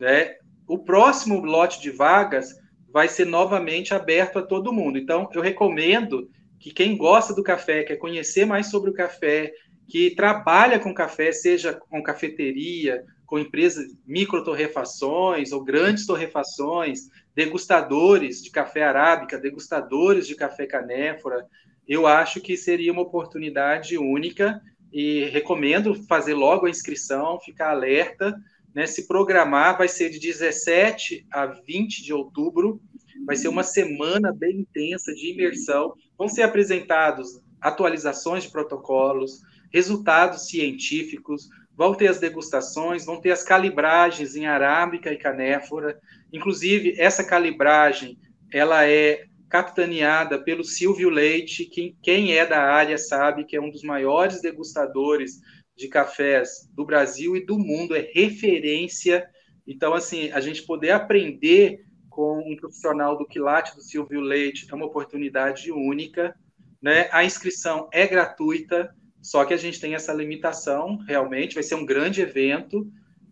Né? 0.00 0.36
O 0.66 0.78
próximo 0.78 1.44
lote 1.44 1.82
de 1.82 1.90
vagas 1.90 2.54
vai 2.90 3.06
ser 3.06 3.26
novamente 3.26 3.92
aberto 3.92 4.38
a 4.38 4.42
todo 4.42 4.72
mundo. 4.72 4.96
Então, 4.96 5.28
eu 5.34 5.42
recomendo 5.42 6.30
que 6.58 6.72
quem 6.72 6.96
gosta 6.96 7.34
do 7.34 7.42
café, 7.42 7.84
quer 7.84 7.96
conhecer 7.96 8.46
mais 8.46 8.70
sobre 8.70 8.88
o 8.88 8.94
café, 8.94 9.52
que 9.86 10.14
trabalha 10.14 10.78
com 10.78 10.94
café, 10.94 11.30
seja 11.30 11.74
com 11.74 12.02
cafeteria, 12.02 13.04
com 13.26 13.38
empresas 13.38 13.86
micro 14.06 14.44
torrefações 14.44 15.52
ou 15.52 15.64
grandes 15.64 16.06
torrefações, 16.06 17.08
degustadores 17.34 18.42
de 18.42 18.50
café 18.50 18.82
arábica, 18.82 19.38
degustadores 19.38 20.26
de 20.26 20.34
café 20.34 20.66
canéfora, 20.66 21.46
eu 21.86 22.06
acho 22.06 22.40
que 22.40 22.56
seria 22.56 22.92
uma 22.92 23.02
oportunidade 23.02 23.98
única 23.98 24.60
e 24.92 25.24
recomendo 25.24 25.94
fazer 26.06 26.34
logo 26.34 26.66
a 26.66 26.70
inscrição, 26.70 27.40
ficar 27.40 27.70
alerta, 27.70 28.34
né, 28.74 28.86
se 28.86 29.06
programar, 29.06 29.78
vai 29.78 29.88
ser 29.88 30.10
de 30.10 30.18
17 30.18 31.26
a 31.30 31.46
20 31.46 32.02
de 32.02 32.12
outubro, 32.12 32.80
vai 33.24 33.36
ser 33.36 33.48
uma 33.48 33.62
semana 33.62 34.32
bem 34.32 34.60
intensa 34.60 35.14
de 35.14 35.32
imersão, 35.32 35.94
vão 36.18 36.28
ser 36.28 36.42
apresentados 36.42 37.40
atualizações 37.60 38.44
de 38.44 38.50
protocolos, 38.50 39.40
resultados 39.72 40.48
científicos, 40.48 41.48
vão 41.76 41.94
ter 41.94 42.08
as 42.08 42.18
degustações, 42.18 43.04
vão 43.04 43.20
ter 43.20 43.32
as 43.32 43.42
calibragens 43.42 44.36
em 44.36 44.46
arábica 44.46 45.12
e 45.12 45.18
canéfora. 45.18 45.98
Inclusive, 46.32 46.94
essa 46.98 47.24
calibragem, 47.24 48.18
ela 48.52 48.88
é 48.88 49.24
capitaneada 49.48 50.42
pelo 50.42 50.64
Silvio 50.64 51.10
Leite, 51.10 51.64
que 51.64 51.96
quem 52.02 52.36
é 52.36 52.44
da 52.46 52.60
área 52.60 52.98
sabe 52.98 53.44
que 53.44 53.56
é 53.56 53.60
um 53.60 53.70
dos 53.70 53.82
maiores 53.82 54.40
degustadores 54.40 55.40
de 55.76 55.88
cafés 55.88 56.68
do 56.72 56.84
Brasil 56.84 57.36
e 57.36 57.44
do 57.44 57.58
mundo, 57.58 57.94
é 57.94 58.10
referência. 58.12 59.26
Então, 59.66 59.94
assim, 59.94 60.30
a 60.32 60.40
gente 60.40 60.62
poder 60.62 60.90
aprender 60.90 61.84
com 62.08 62.38
um 62.46 62.56
profissional 62.56 63.18
do 63.18 63.26
quilate 63.26 63.74
do 63.74 63.82
Silvio 63.82 64.20
Leite 64.20 64.66
é 64.70 64.74
uma 64.74 64.86
oportunidade 64.86 65.72
única. 65.72 66.34
Né? 66.80 67.08
A 67.10 67.24
inscrição 67.24 67.88
é 67.92 68.06
gratuita, 68.06 68.94
só 69.24 69.42
que 69.46 69.54
a 69.54 69.56
gente 69.56 69.80
tem 69.80 69.94
essa 69.94 70.12
limitação, 70.12 70.98
realmente, 70.98 71.54
vai 71.54 71.62
ser 71.62 71.76
um 71.76 71.86
grande 71.86 72.20
evento, 72.20 72.86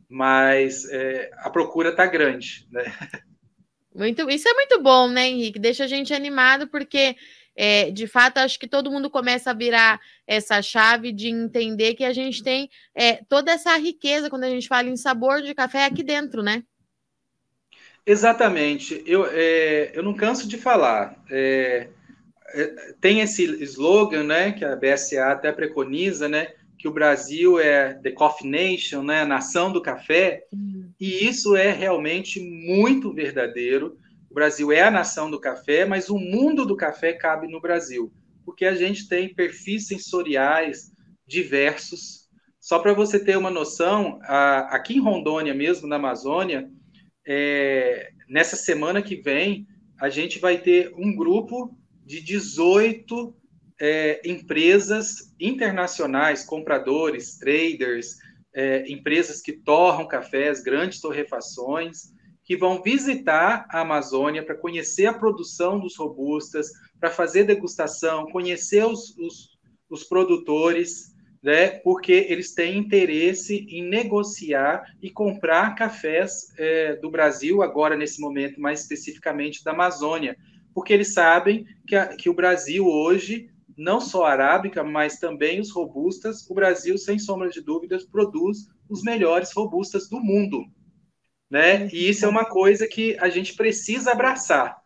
mas 0.09 0.89
é, 0.91 1.31
a 1.37 1.51
procura 1.51 1.91
está 1.91 2.07
grande, 2.07 2.67
né? 2.71 2.85
Muito, 3.95 4.29
isso 4.31 4.49
é 4.49 4.55
muito 4.55 4.83
bom, 4.83 5.07
né, 5.07 5.29
Henrique? 5.29 5.59
Deixa 5.59 5.85
a 5.85 5.87
gente 5.87 6.15
animado, 6.15 6.67
porque 6.67 7.15
é, 7.55 7.91
de 7.91 8.07
fato 8.07 8.39
acho 8.39 8.59
que 8.59 8.67
todo 8.67 8.91
mundo 8.91 9.11
começa 9.11 9.51
a 9.51 9.55
virar 9.55 10.01
essa 10.27 10.63
chave 10.63 11.13
de 11.13 11.29
entender 11.29 11.93
que 11.93 12.05
a 12.05 12.13
gente 12.15 12.43
tem 12.43 12.71
é, 12.95 13.17
toda 13.29 13.53
essa 13.53 13.77
riqueza 13.77 14.31
quando 14.31 14.45
a 14.45 14.49
gente 14.49 14.67
fala 14.67 14.89
em 14.89 14.97
sabor 14.97 15.43
de 15.43 15.55
café 15.55 15.85
aqui 15.85 16.03
dentro, 16.03 16.43
né? 16.43 16.63
Exatamente. 18.07 19.03
Eu, 19.05 19.27
é, 19.31 19.93
eu 19.95 20.03
não 20.03 20.15
canso 20.15 20.49
de 20.49 20.57
falar. 20.57 21.23
Tem 23.01 23.21
esse 23.21 23.45
slogan, 23.65 24.25
né, 24.25 24.53
que 24.53 24.65
a 24.65 24.77
BSA 24.77 25.27
até 25.27 25.53
preconiza, 25.53 26.29
né, 26.29 26.49
que 26.79 26.89
o 26.89 26.93
Brasil 26.93 27.59
é 27.59 27.95
the 27.95 28.11
coffee 28.11 28.49
nation, 28.49 29.03
né, 29.03 29.23
a 29.23 29.27
nação 29.27 29.73
do 29.73 29.81
café, 29.81 30.45
e 31.01 31.27
isso 31.27 31.57
é 31.57 31.71
realmente 31.73 32.41
muito 32.41 33.13
verdadeiro. 33.13 33.97
O 34.31 34.35
Brasil 34.35 34.73
é 34.73 34.83
a 34.83 34.91
nação 34.91 35.31
do 35.31 35.41
café, 35.41 35.85
mas 35.85 36.09
o 36.09 36.19
mundo 36.19 36.65
do 36.65 36.77
café 36.77 37.13
cabe 37.13 37.49
no 37.49 37.61
Brasil, 37.61 38.13
porque 38.45 38.65
a 38.65 38.75
gente 38.75 39.09
tem 39.09 39.33
perfis 39.33 39.87
sensoriais 39.87 40.93
diversos. 41.27 42.29
Só 42.59 42.79
para 42.79 42.95
você 42.95 43.23
ter 43.23 43.37
uma 43.37 43.51
noção, 43.51 44.19
a, 44.23 44.75
aqui 44.75 44.95
em 44.95 45.01
Rondônia 45.01 45.55
mesmo, 45.55 45.87
na 45.87 45.97
Amazônia, 45.97 46.71
é, 47.27 48.11
nessa 48.29 48.57
semana 48.57 49.03
que 49.03 49.17
vem, 49.17 49.67
a 50.01 50.09
gente 50.09 50.39
vai 50.39 50.59
ter 50.59 50.93
um 50.97 51.15
grupo 51.15 51.77
de 52.05 52.21
18 52.21 53.35
é, 53.81 54.21
empresas 54.25 55.35
internacionais, 55.41 56.45
compradores, 56.45 57.37
traders, 57.39 58.19
é, 58.55 58.91
empresas 58.91 59.41
que 59.41 59.53
torram 59.53 60.07
cafés, 60.07 60.63
grandes 60.63 61.01
torrefações, 61.01 62.13
que 62.45 62.57
vão 62.57 62.83
visitar 62.83 63.67
a 63.71 63.81
Amazônia 63.81 64.45
para 64.45 64.57
conhecer 64.57 65.07
a 65.07 65.15
produção 65.15 65.79
dos 65.79 65.97
robustas, 65.97 66.71
para 67.01 67.11
fazer 67.11 67.45
degustação, 67.45 68.27
conhecer 68.31 68.85
os, 68.85 69.17
os, 69.17 69.59
os 69.89 70.05
produtores, 70.05 71.13
né, 71.43 71.71
porque 71.81 72.13
eles 72.29 72.55
têm 72.55 72.79
interesse 72.79 73.67
em 73.69 73.89
negociar 73.89 74.85
e 75.03 75.11
comprar 75.11 75.75
cafés 75.75 76.53
é, 76.57 76.95
do 76.97 77.11
Brasil, 77.11 77.63
agora 77.63 77.97
nesse 77.97 78.21
momento 78.21 78.61
mais 78.61 78.83
especificamente 78.83 79.65
da 79.65 79.73
Amazônia, 79.73 80.37
porque 80.75 80.93
eles 80.93 81.13
sabem 81.13 81.67
que, 81.87 81.95
a, 81.95 82.17
que 82.17 82.29
o 82.29 82.35
Brasil 82.35 82.87
hoje, 82.87 83.51
não 83.77 84.01
só 84.01 84.25
a 84.25 84.33
arábica, 84.33 84.83
mas 84.83 85.19
também 85.19 85.61
os 85.61 85.71
robustas, 85.71 86.49
o 86.49 86.55
Brasil, 86.55 86.97
sem 86.99 87.19
sombra 87.19 87.49
de 87.49 87.61
dúvidas, 87.61 88.05
produz 88.05 88.69
os 88.89 89.03
melhores 89.03 89.53
robustas 89.53 90.09
do 90.09 90.21
mundo. 90.21 90.65
Né? 91.51 91.89
E 91.93 92.09
isso 92.09 92.25
é 92.25 92.29
uma 92.29 92.45
coisa 92.45 92.87
que 92.87 93.17
a 93.19 93.29
gente 93.29 93.55
precisa 93.55 94.13
abraçar, 94.13 94.77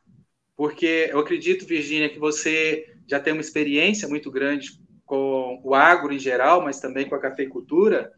porque 0.57 1.09
eu 1.11 1.21
acredito, 1.21 1.67
Virgínia, 1.67 2.09
que 2.09 2.19
você 2.19 2.85
já 3.09 3.21
tem 3.21 3.33
uma 3.33 3.43
experiência 3.43 4.09
muito 4.09 4.31
grande 4.31 4.71
com 5.05 5.61
o 5.63 5.75
agro 5.75 6.13
em 6.13 6.19
geral, 6.19 6.65
mas 6.65 6.81
também 6.81 7.09
com 7.09 7.15
a 7.15 7.21
cafeicultura, 7.21 8.11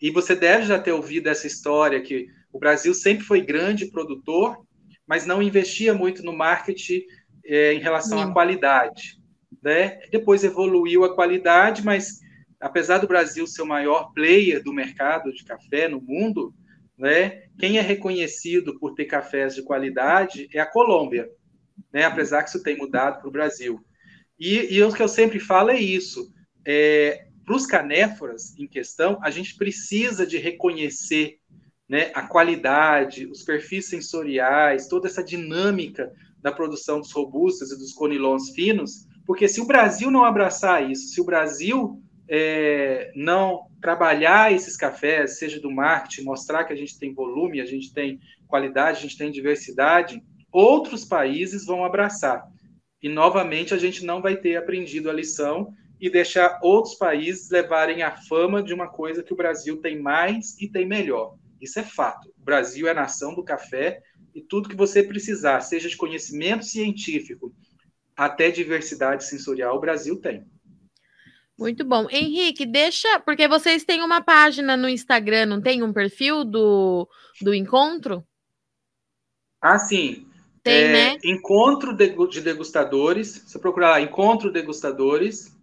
e 0.00 0.10
você 0.10 0.36
deve 0.36 0.66
já 0.66 0.78
ter 0.78 0.92
ouvido 0.92 1.28
essa 1.28 1.46
história 1.46 2.02
que 2.02 2.26
o 2.52 2.58
Brasil 2.58 2.92
sempre 2.92 3.24
foi 3.24 3.40
grande 3.40 3.86
produtor, 3.86 4.65
mas 5.06 5.26
não 5.26 5.42
investia 5.42 5.94
muito 5.94 6.22
no 6.22 6.32
marketing 6.32 7.02
é, 7.44 7.72
em 7.74 7.78
relação 7.78 8.18
Sim. 8.18 8.24
à 8.24 8.32
qualidade. 8.32 9.20
Né? 9.62 10.00
Depois 10.10 10.44
evoluiu 10.44 11.04
a 11.04 11.14
qualidade, 11.14 11.84
mas 11.84 12.20
apesar 12.60 12.98
do 12.98 13.06
Brasil 13.06 13.46
ser 13.46 13.62
o 13.62 13.66
maior 13.66 14.12
player 14.12 14.62
do 14.62 14.72
mercado 14.72 15.32
de 15.32 15.44
café 15.44 15.88
no 15.88 16.00
mundo, 16.00 16.54
né, 16.96 17.42
quem 17.58 17.78
é 17.78 17.80
reconhecido 17.80 18.78
por 18.78 18.94
ter 18.94 19.04
cafés 19.04 19.54
de 19.54 19.62
qualidade 19.62 20.48
é 20.52 20.60
a 20.60 20.66
Colômbia, 20.66 21.28
né, 21.92 22.04
apesar 22.04 22.42
que 22.42 22.48
isso 22.48 22.62
tem 22.62 22.76
mudado 22.76 23.20
para 23.20 23.28
o 23.28 23.32
Brasil. 23.32 23.84
E, 24.38 24.74
e 24.74 24.82
o 24.82 24.92
que 24.92 25.02
eu 25.02 25.08
sempre 25.08 25.38
falo 25.38 25.70
é 25.70 25.78
isso. 25.78 26.32
É, 26.66 27.26
Para 27.44 27.56
os 27.56 27.66
canéforas 27.66 28.58
em 28.58 28.66
questão, 28.66 29.18
a 29.22 29.30
gente 29.30 29.56
precisa 29.56 30.26
de 30.26 30.38
reconhecer 30.38 31.38
né, 31.88 32.10
a 32.14 32.22
qualidade, 32.22 33.26
os 33.26 33.42
perfis 33.42 33.88
sensoriais, 33.88 34.88
toda 34.88 35.06
essa 35.06 35.22
dinâmica 35.22 36.12
da 36.42 36.52
produção 36.52 37.00
dos 37.00 37.12
robustos 37.12 37.72
e 37.72 37.78
dos 37.78 37.92
conilons 37.92 38.50
finos, 38.50 39.06
porque 39.26 39.48
se 39.48 39.60
o 39.60 39.66
Brasil 39.66 40.10
não 40.10 40.24
abraçar 40.24 40.88
isso, 40.88 41.08
se 41.08 41.20
o 41.20 41.24
Brasil 41.24 42.00
é, 42.28 43.12
não 43.14 43.66
trabalhar 43.80 44.52
esses 44.52 44.76
cafés, 44.76 45.38
seja 45.38 45.60
do 45.60 45.70
marketing, 45.70 46.22
mostrar 46.22 46.64
que 46.64 46.72
a 46.72 46.76
gente 46.76 46.98
tem 46.98 47.14
volume, 47.14 47.60
a 47.60 47.66
gente 47.66 47.92
tem 47.92 48.20
qualidade, 48.46 48.98
a 48.98 49.02
gente 49.02 49.18
tem 49.18 49.30
diversidade, 49.30 50.22
outros 50.52 51.04
países 51.04 51.66
vão 51.66 51.84
abraçar. 51.84 52.44
E 53.02 53.08
novamente 53.08 53.74
a 53.74 53.78
gente 53.78 54.04
não 54.04 54.22
vai 54.22 54.36
ter 54.36 54.56
aprendido 54.56 55.10
a 55.10 55.12
lição 55.12 55.72
e 56.00 56.10
deixar 56.10 56.58
outros 56.62 56.94
países 56.94 57.50
levarem 57.50 58.02
a 58.02 58.10
fama 58.10 58.62
de 58.62 58.74
uma 58.74 58.88
coisa 58.88 59.22
que 59.22 59.32
o 59.32 59.36
Brasil 59.36 59.80
tem 59.80 60.00
mais 60.00 60.58
e 60.60 60.68
tem 60.68 60.86
melhor. 60.86 61.36
Isso 61.60 61.78
é 61.78 61.82
fato. 61.82 62.28
O 62.38 62.44
Brasil 62.44 62.86
é 62.86 62.90
a 62.90 62.94
nação 62.94 63.34
do 63.34 63.44
café 63.44 64.00
e 64.34 64.40
tudo 64.40 64.68
que 64.68 64.76
você 64.76 65.02
precisar, 65.02 65.60
seja 65.60 65.88
de 65.88 65.96
conhecimento 65.96 66.64
científico 66.64 67.54
até 68.16 68.50
diversidade 68.50 69.24
sensorial, 69.24 69.76
o 69.76 69.80
Brasil 69.80 70.18
tem. 70.20 70.46
Muito 71.58 71.84
bom. 71.84 72.06
Henrique, 72.10 72.66
deixa. 72.66 73.20
Porque 73.20 73.48
vocês 73.48 73.84
têm 73.84 74.02
uma 74.02 74.22
página 74.22 74.76
no 74.76 74.88
Instagram, 74.88 75.46
não 75.46 75.60
tem 75.60 75.82
um 75.82 75.92
perfil 75.92 76.44
do, 76.44 77.08
do 77.40 77.54
encontro? 77.54 78.26
Ah, 79.60 79.78
sim. 79.78 80.26
Tem, 80.62 80.84
é, 80.84 80.92
né? 80.92 81.18
Encontro 81.24 81.96
de 81.96 82.40
degustadores. 82.40 83.42
Você 83.46 83.58
procurar 83.58 83.90
lá, 83.90 84.00
Encontro 84.00 84.52
Degustadores. 84.52 85.56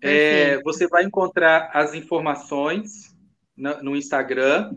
É, 0.00 0.60
você 0.62 0.86
vai 0.88 1.04
encontrar 1.04 1.70
as 1.72 1.94
informações 1.94 3.16
no, 3.56 3.82
no 3.82 3.96
Instagram. 3.96 4.76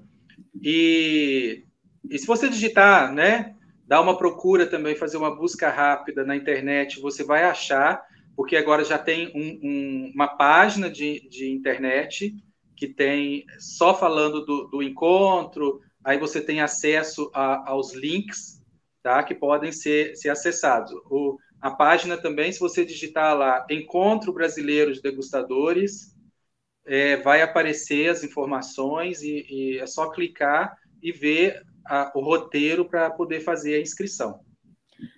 E, 0.62 1.64
e 2.10 2.18
se 2.18 2.26
você 2.26 2.50
digitar, 2.50 3.14
né? 3.14 3.56
Dar 3.88 4.02
uma 4.02 4.18
procura 4.18 4.66
também, 4.66 4.96
fazer 4.96 5.18
uma 5.18 5.36
busca 5.36 5.70
rápida 5.70 6.24
na 6.24 6.36
internet, 6.36 7.00
você 7.00 7.24
vai 7.24 7.44
achar, 7.44 8.04
porque 8.36 8.56
agora 8.56 8.84
já 8.84 8.98
tem 8.98 9.32
um, 9.36 9.60
um, 9.68 10.12
uma 10.14 10.28
página 10.28 10.90
de, 10.90 11.28
de 11.30 11.52
internet 11.52 12.36
que 12.76 12.88
tem 12.88 13.46
só 13.60 13.98
falando 13.98 14.44
do, 14.44 14.68
do 14.68 14.84
encontro, 14.84 15.82
aí 16.04 16.18
você 16.18 16.42
tem 16.42 16.62
acesso 16.62 17.30
a, 17.34 17.70
aos 17.70 17.94
links 17.94 18.62
tá? 19.06 19.24
que 19.24 19.36
podem 19.36 19.72
ser, 19.72 20.16
ser 20.16 20.30
acessados. 20.30 20.92
O, 21.12 21.38
a 21.62 21.70
página 21.70 22.18
também, 22.18 22.52
se 22.52 22.60
você 22.60 22.84
digitar 22.84 23.38
lá 23.38 23.66
Encontro 23.70 24.34
Brasileiro 24.34 24.92
de 24.94 25.02
Degustadores, 25.02 26.15
é, 26.86 27.18
vai 27.18 27.42
aparecer 27.42 28.10
as 28.10 28.24
informações 28.24 29.22
e, 29.22 29.46
e, 29.50 29.80
é 29.80 29.88
só 29.88 30.10
clicar 30.12 30.78
e 31.02 31.12
ver 31.12 31.66
a, 31.86 32.12
o 32.16 32.22
roteiro 32.22 32.86
para 32.86 33.10
poder 33.10 33.42
fazer 33.42 33.76
a 33.76 33.82
inscrição. 33.82 34.45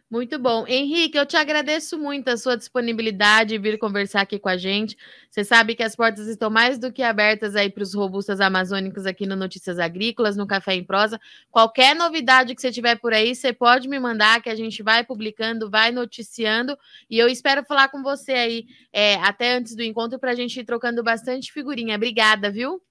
Muito 0.10 0.40
bom. 0.40 0.66
Henrique, 0.66 1.18
eu 1.18 1.26
te 1.26 1.36
agradeço 1.36 2.00
muito 2.00 2.30
a 2.30 2.38
sua 2.38 2.56
disponibilidade 2.56 3.50
de 3.50 3.58
vir 3.58 3.78
conversar 3.78 4.22
aqui 4.22 4.40
com 4.40 4.48
a 4.48 4.56
gente. 4.56 4.98
Você 5.30 5.44
sabe 5.44 5.76
que 5.76 5.84
as 5.84 5.98
portas 5.98 6.28
estão 6.28 6.50
mais 6.50 6.80
do 6.80 6.94
que 6.94 7.04
abertas 7.04 7.58
aí 7.58 7.70
para 7.70 7.84
os 7.84 7.94
robustas 7.94 8.40
amazônicos 8.40 9.06
aqui 9.06 9.26
no 9.26 9.36
Notícias 9.36 9.78
Agrícolas, 9.80 10.38
no 10.38 10.48
Café 10.48 10.76
em 10.76 10.84
Prosa. 10.84 11.20
Qualquer 11.52 11.94
novidade 11.94 12.56
que 12.56 12.62
você 12.62 12.72
tiver 12.72 12.96
por 12.96 13.13
aí, 13.13 13.36
você 13.36 13.52
pode 13.52 13.90
me 13.90 14.00
mandar, 14.00 14.42
que 14.42 14.50
a 14.50 14.56
gente 14.56 14.82
vai 14.82 15.04
publicando, 15.04 15.70
vai 15.70 15.92
noticiando. 15.92 16.78
E 17.10 17.20
eu 17.20 17.28
espero 17.28 17.66
falar 17.66 17.90
com 17.90 18.02
você 18.02 18.32
aí 18.32 18.66
é, 18.94 19.16
até 19.16 19.58
antes 19.58 19.76
do 19.76 19.84
encontro 19.84 20.18
para 20.18 20.32
a 20.32 20.36
gente 20.36 20.58
ir 20.58 20.63
trocando 20.63 21.04
bastante 21.04 21.52
figurinha. 21.52 21.98
Obrigada, 21.98 22.50
viu? 22.50 22.82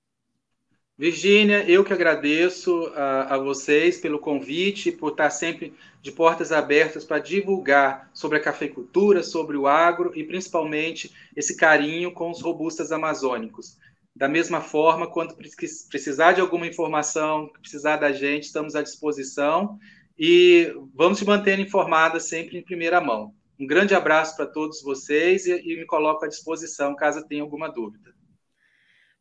Virgínia, 0.99 1.63
eu 1.69 1.85
que 1.85 1.93
agradeço 1.93 2.91
a, 2.95 3.35
a, 3.35 3.39
vocês 3.39 3.99
pelo 3.99 4.19
convite, 4.19 4.91
por 4.91 5.11
estar 5.11 5.29
sempre 5.29 5.75
de 6.01 6.11
portas 6.11 6.53
abertas 6.53 7.05
para 7.05 7.19
divulgar 7.19 8.09
sobre 8.15 8.39
a 8.39 8.41
cafeicultura, 8.41 9.23
sobre 9.23 9.59
o 9.59 9.67
agro 9.67 10.11
e 10.15 10.25
principalmente 10.25 11.13
esse 11.37 11.55
carinho 11.55 12.13
com 12.13 12.31
os 12.31 12.41
robustas 12.41 12.93
amazônicos. 12.93 13.77
Da 14.15 14.27
mesma 14.27 14.63
forma, 14.63 15.07
quando 15.07 15.37
precisar 15.37 16.33
de 16.33 16.41
alguma 16.41 16.67
informação, 16.67 17.51
precisar 17.61 17.99
da 17.99 18.11
gente, 18.11 18.45
estamos 18.45 18.75
à 18.75 18.83
disposição 18.83 19.79
e 20.19 20.75
vamos 20.95 21.19
te 21.19 21.27
manter 21.27 21.59
informada 21.59 22.19
sempre 22.19 22.57
em 22.57 22.63
primeira 22.63 23.03
mão. 23.03 23.35
Um 23.61 23.67
grande 23.67 23.95
abraço 23.95 24.35
para 24.35 24.47
todos 24.47 24.83
vocês 24.83 25.45
e, 25.45 25.53
e 25.53 25.77
me 25.77 25.85
coloco 25.85 26.25
à 26.25 26.29
disposição 26.29 26.97
caso 26.97 27.27
tenha 27.29 27.43
alguma 27.43 27.69
dúvida. 27.69 28.16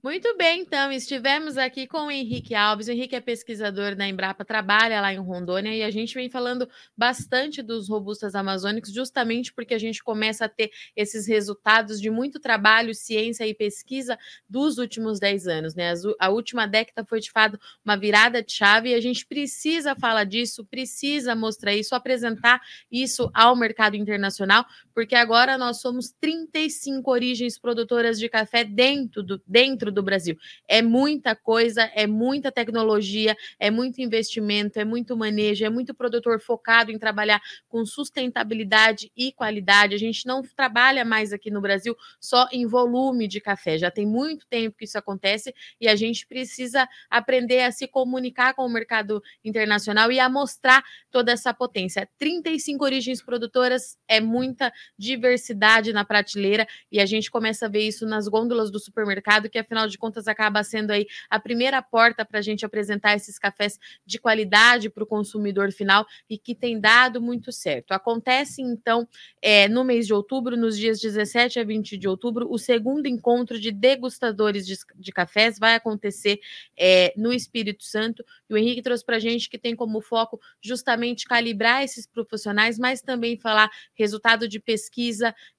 Muito 0.05 0.37
bem, 0.37 0.61
então, 0.61 0.91
estivemos 0.91 1.57
aqui 1.57 1.87
com 1.87 2.05
o 2.05 2.11
Henrique 2.11 2.53
Alves. 2.53 2.87
O 2.87 2.91
Henrique 2.91 3.15
é 3.15 3.19
pesquisador 3.19 3.95
da 3.95 4.07
Embrapa, 4.07 4.45
trabalha 4.45 5.01
lá 5.01 5.11
em 5.11 5.17
Rondônia 5.17 5.73
e 5.75 5.81
a 5.81 5.89
gente 5.89 6.13
vem 6.13 6.29
falando 6.29 6.69
bastante 6.95 7.59
dos 7.63 7.89
robustas 7.89 8.35
amazônicos, 8.35 8.93
justamente 8.93 9.51
porque 9.51 9.73
a 9.73 9.79
gente 9.79 10.03
começa 10.03 10.45
a 10.45 10.47
ter 10.47 10.69
esses 10.95 11.25
resultados 11.25 11.99
de 11.99 12.11
muito 12.11 12.39
trabalho, 12.39 12.93
ciência 12.93 13.47
e 13.47 13.55
pesquisa 13.55 14.15
dos 14.47 14.77
últimos 14.77 15.19
10 15.19 15.47
anos, 15.47 15.73
né? 15.73 15.91
A 16.19 16.29
última 16.29 16.67
década 16.67 17.03
foi 17.03 17.19
de 17.19 17.31
fato 17.31 17.59
uma 17.83 17.97
virada 17.97 18.43
de 18.43 18.51
chave 18.51 18.89
e 18.89 18.93
a 18.93 19.01
gente 19.01 19.25
precisa 19.25 19.95
falar 19.95 20.25
disso, 20.25 20.63
precisa 20.65 21.35
mostrar 21.35 21.73
isso, 21.73 21.95
apresentar 21.95 22.61
isso 22.91 23.31
ao 23.33 23.55
mercado 23.55 23.95
internacional, 23.95 24.67
porque 24.95 25.13
agora 25.13 25.57
nós 25.57 25.81
somos 25.81 26.13
35 26.21 27.11
origens 27.11 27.59
produtoras 27.59 28.17
de 28.17 28.29
café 28.29 28.63
dentro 28.63 29.21
do 29.21 29.41
dentro 29.45 29.91
do 29.91 30.01
Brasil. 30.01 30.37
É 30.67 30.81
muita 30.81 31.35
coisa, 31.35 31.83
é 31.93 32.07
muita 32.07 32.49
tecnologia, 32.49 33.35
é 33.59 33.69
muito 33.69 34.01
investimento, 34.01 34.79
é 34.79 34.85
muito 34.85 35.17
manejo, 35.17 35.65
é 35.65 35.69
muito 35.69 35.93
produtor 35.93 36.39
focado 36.39 36.91
em 36.91 36.97
trabalhar 36.97 37.41
com 37.67 37.85
sustentabilidade 37.85 39.11
e 39.17 39.33
qualidade. 39.33 39.93
A 39.93 39.99
gente 39.99 40.25
não 40.25 40.41
trabalha 40.41 41.03
mais 41.03 41.33
aqui 41.33 41.51
no 41.51 41.59
Brasil 41.59 41.93
só 42.17 42.47
em 42.53 42.65
volume 42.65 43.27
de 43.27 43.41
café. 43.41 43.77
Já 43.77 43.91
tem 43.91 44.05
muito 44.05 44.47
tempo 44.47 44.77
que 44.77 44.85
isso 44.85 44.97
acontece 44.97 45.53
e 45.79 45.89
a 45.89 45.95
gente 45.97 46.25
precisa 46.25 46.87
aprender 47.09 47.63
a 47.63 47.71
se 47.71 47.85
comunicar 47.85 48.53
com 48.53 48.65
o 48.65 48.69
mercado 48.69 49.21
internacional 49.43 50.09
e 50.09 50.21
a 50.21 50.29
mostrar 50.29 50.81
toda 51.11 51.33
essa 51.33 51.53
potência. 51.53 52.07
35 52.17 52.85
origens 52.85 53.21
produtoras 53.21 53.97
é 54.07 54.21
muita 54.21 54.71
diversidade 54.97 55.93
na 55.93 56.05
prateleira 56.05 56.67
e 56.91 56.99
a 56.99 57.05
gente 57.05 57.29
começa 57.29 57.65
a 57.65 57.69
ver 57.69 57.87
isso 57.87 58.05
nas 58.05 58.27
gôndolas 58.27 58.71
do 58.71 58.79
supermercado, 58.79 59.49
que 59.49 59.57
afinal 59.57 59.87
de 59.87 59.97
contas, 59.97 60.27
acaba 60.27 60.63
sendo 60.63 60.91
aí 60.91 61.05
a 61.29 61.39
primeira 61.39 61.81
porta 61.81 62.25
para 62.25 62.39
a 62.39 62.41
gente 62.41 62.65
apresentar 62.65 63.15
esses 63.15 63.37
cafés 63.37 63.79
de 64.05 64.19
qualidade 64.19 64.89
para 64.89 65.03
o 65.03 65.07
consumidor 65.07 65.71
final 65.71 66.05
e 66.29 66.37
que 66.37 66.55
tem 66.55 66.79
dado 66.79 67.21
muito 67.21 67.51
certo. 67.51 67.91
Acontece, 67.91 68.61
então, 68.61 69.07
é, 69.41 69.67
no 69.67 69.83
mês 69.83 70.07
de 70.07 70.13
outubro, 70.13 70.57
nos 70.57 70.77
dias 70.77 70.99
17 70.99 71.59
a 71.59 71.63
20 71.63 71.97
de 71.97 72.07
outubro, 72.07 72.47
o 72.49 72.57
segundo 72.57 73.07
encontro 73.07 73.59
de 73.59 73.71
degustadores 73.71 74.65
de, 74.65 74.75
de 74.95 75.11
cafés 75.11 75.59
vai 75.59 75.75
acontecer 75.75 76.39
é, 76.77 77.13
no 77.15 77.33
Espírito 77.33 77.83
Santo. 77.83 78.23
E 78.49 78.53
o 78.53 78.57
Henrique 78.57 78.81
trouxe 78.81 79.05
para 79.05 79.17
a 79.17 79.19
gente 79.19 79.49
que 79.49 79.57
tem 79.57 79.75
como 79.75 80.01
foco 80.01 80.39
justamente 80.61 81.25
calibrar 81.25 81.83
esses 81.83 82.07
profissionais, 82.07 82.77
mas 82.79 83.01
também 83.01 83.37
falar 83.37 83.69
resultado 83.93 84.47
de 84.47 84.59
pesquisa, 84.59 84.74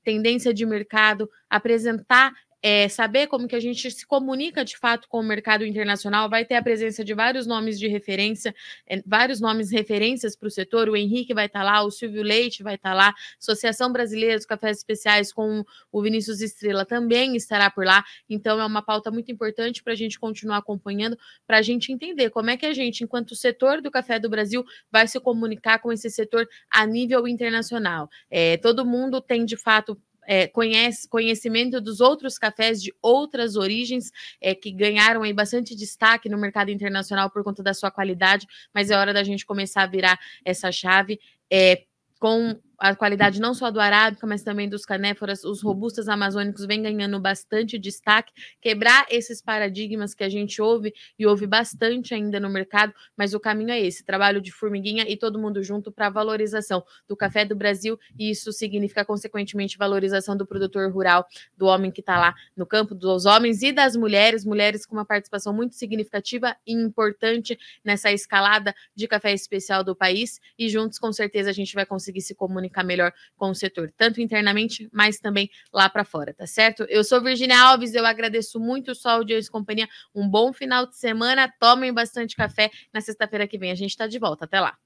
tendência 0.04 0.52
de 0.52 0.64
mercado, 0.66 1.28
apresentar 1.48 2.32
é, 2.68 2.88
saber 2.88 3.28
como 3.28 3.46
que 3.46 3.54
a 3.54 3.60
gente 3.60 3.88
se 3.92 4.04
comunica 4.04 4.64
de 4.64 4.76
fato 4.76 5.08
com 5.08 5.20
o 5.20 5.22
mercado 5.22 5.64
internacional. 5.64 6.28
Vai 6.28 6.44
ter 6.44 6.56
a 6.56 6.62
presença 6.62 7.04
de 7.04 7.14
vários 7.14 7.46
nomes 7.46 7.78
de 7.78 7.86
referência, 7.86 8.52
é, 8.88 9.00
vários 9.06 9.40
nomes 9.40 9.70
referências 9.70 10.34
para 10.34 10.48
o 10.48 10.50
setor. 10.50 10.88
O 10.88 10.96
Henrique 10.96 11.32
vai 11.32 11.46
estar 11.46 11.60
tá 11.60 11.64
lá, 11.64 11.84
o 11.84 11.92
Silvio 11.92 12.24
Leite 12.24 12.64
vai 12.64 12.74
estar 12.74 12.90
tá 12.90 12.94
lá, 12.96 13.14
Associação 13.38 13.92
Brasileira 13.92 14.34
dos 14.34 14.46
Cafés 14.46 14.78
Especiais 14.78 15.32
com 15.32 15.64
o 15.92 16.02
Vinícius 16.02 16.40
Estrela 16.40 16.84
também 16.84 17.36
estará 17.36 17.70
por 17.70 17.86
lá. 17.86 18.02
Então, 18.28 18.60
é 18.60 18.66
uma 18.66 18.82
pauta 18.82 19.12
muito 19.12 19.30
importante 19.30 19.80
para 19.80 19.92
a 19.92 19.96
gente 19.96 20.18
continuar 20.18 20.56
acompanhando, 20.56 21.16
para 21.46 21.58
a 21.58 21.62
gente 21.62 21.92
entender 21.92 22.30
como 22.30 22.50
é 22.50 22.56
que 22.56 22.66
a 22.66 22.74
gente, 22.74 23.04
enquanto 23.04 23.36
setor 23.36 23.80
do 23.80 23.92
café 23.92 24.18
do 24.18 24.28
Brasil, 24.28 24.64
vai 24.90 25.06
se 25.06 25.20
comunicar 25.20 25.78
com 25.78 25.92
esse 25.92 26.10
setor 26.10 26.48
a 26.68 26.84
nível 26.84 27.28
internacional. 27.28 28.10
É, 28.28 28.56
todo 28.56 28.84
mundo 28.84 29.20
tem, 29.20 29.44
de 29.44 29.56
fato, 29.56 29.96
é, 30.26 30.46
conhece, 30.46 31.08
conhecimento 31.08 31.80
dos 31.80 32.00
outros 32.00 32.38
cafés 32.38 32.82
de 32.82 32.94
outras 33.00 33.56
origens 33.56 34.10
é, 34.40 34.54
que 34.54 34.70
ganharam 34.70 35.22
aí 35.22 35.32
bastante 35.32 35.74
destaque 35.74 36.28
no 36.28 36.38
mercado 36.38 36.70
internacional 36.70 37.30
por 37.30 37.42
conta 37.44 37.62
da 37.62 37.72
sua 37.72 37.90
qualidade, 37.90 38.46
mas 38.74 38.90
é 38.90 38.96
hora 38.96 39.12
da 39.12 39.22
gente 39.22 39.46
começar 39.46 39.82
a 39.82 39.86
virar 39.86 40.18
essa 40.44 40.70
chave. 40.72 41.20
É, 41.50 41.84
com 42.18 42.58
a 42.78 42.94
qualidade 42.94 43.40
não 43.40 43.54
só 43.54 43.70
do 43.70 43.80
arábica, 43.80 44.26
mas 44.26 44.42
também 44.42 44.68
dos 44.68 44.84
canéforas, 44.84 45.44
os 45.44 45.62
robustas 45.62 46.08
amazônicos 46.08 46.66
vem 46.66 46.82
ganhando 46.82 47.18
bastante 47.18 47.78
destaque, 47.78 48.32
quebrar 48.60 49.06
esses 49.10 49.40
paradigmas 49.40 50.14
que 50.14 50.22
a 50.22 50.28
gente 50.28 50.60
ouve 50.60 50.92
e 51.18 51.26
ouve 51.26 51.46
bastante 51.46 52.14
ainda 52.14 52.38
no 52.38 52.50
mercado, 52.50 52.92
mas 53.16 53.34
o 53.34 53.40
caminho 53.40 53.70
é 53.70 53.80
esse, 53.80 54.04
trabalho 54.04 54.40
de 54.40 54.52
formiguinha 54.52 55.04
e 55.08 55.16
todo 55.16 55.38
mundo 55.38 55.62
junto 55.62 55.90
para 55.90 56.10
valorização 56.10 56.84
do 57.08 57.16
café 57.16 57.44
do 57.44 57.56
Brasil, 57.56 57.98
e 58.18 58.30
isso 58.30 58.52
significa 58.52 59.04
consequentemente 59.04 59.78
valorização 59.78 60.36
do 60.36 60.46
produtor 60.46 60.90
rural, 60.92 61.26
do 61.56 61.66
homem 61.66 61.90
que 61.90 62.00
está 62.00 62.18
lá 62.18 62.34
no 62.56 62.66
campo, 62.66 62.94
dos 62.94 63.24
homens 63.24 63.62
e 63.62 63.72
das 63.72 63.96
mulheres, 63.96 64.44
mulheres 64.44 64.84
com 64.84 64.94
uma 64.94 65.04
participação 65.04 65.52
muito 65.52 65.74
significativa 65.74 66.56
e 66.66 66.72
importante 66.72 67.58
nessa 67.84 68.12
escalada 68.12 68.74
de 68.94 69.08
café 69.08 69.32
especial 69.32 69.82
do 69.82 69.96
país, 69.96 70.40
e 70.58 70.68
juntos 70.68 70.98
com 70.98 71.12
certeza 71.12 71.50
a 71.50 71.52
gente 71.52 71.74
vai 71.74 71.86
conseguir 71.86 72.20
se 72.20 72.34
comunicar 72.34 72.65
comunicar 72.66 72.84
melhor 72.84 73.12
com 73.36 73.50
o 73.50 73.54
setor, 73.54 73.92
tanto 73.96 74.20
internamente, 74.20 74.88
mas 74.92 75.18
também 75.18 75.50
lá 75.72 75.88
para 75.88 76.04
fora, 76.04 76.34
tá 76.34 76.46
certo? 76.46 76.84
Eu 76.88 77.02
sou 77.02 77.22
Virginia 77.22 77.58
Alves, 77.58 77.94
eu 77.94 78.04
agradeço 78.04 78.60
muito 78.60 78.94
só 78.94 79.10
a 79.10 79.12
audiência 79.14 79.48
e 79.48 79.52
companhia. 79.52 79.88
Um 80.14 80.28
bom 80.28 80.52
final 80.52 80.86
de 80.86 80.96
semana, 80.96 81.52
tomem 81.58 81.92
bastante 81.92 82.36
café. 82.36 82.70
Na 82.92 83.00
sexta-feira 83.00 83.46
que 83.46 83.58
vem 83.58 83.70
a 83.70 83.74
gente 83.74 83.90
está 83.90 84.06
de 84.06 84.18
volta. 84.18 84.44
Até 84.44 84.60
lá. 84.60 84.76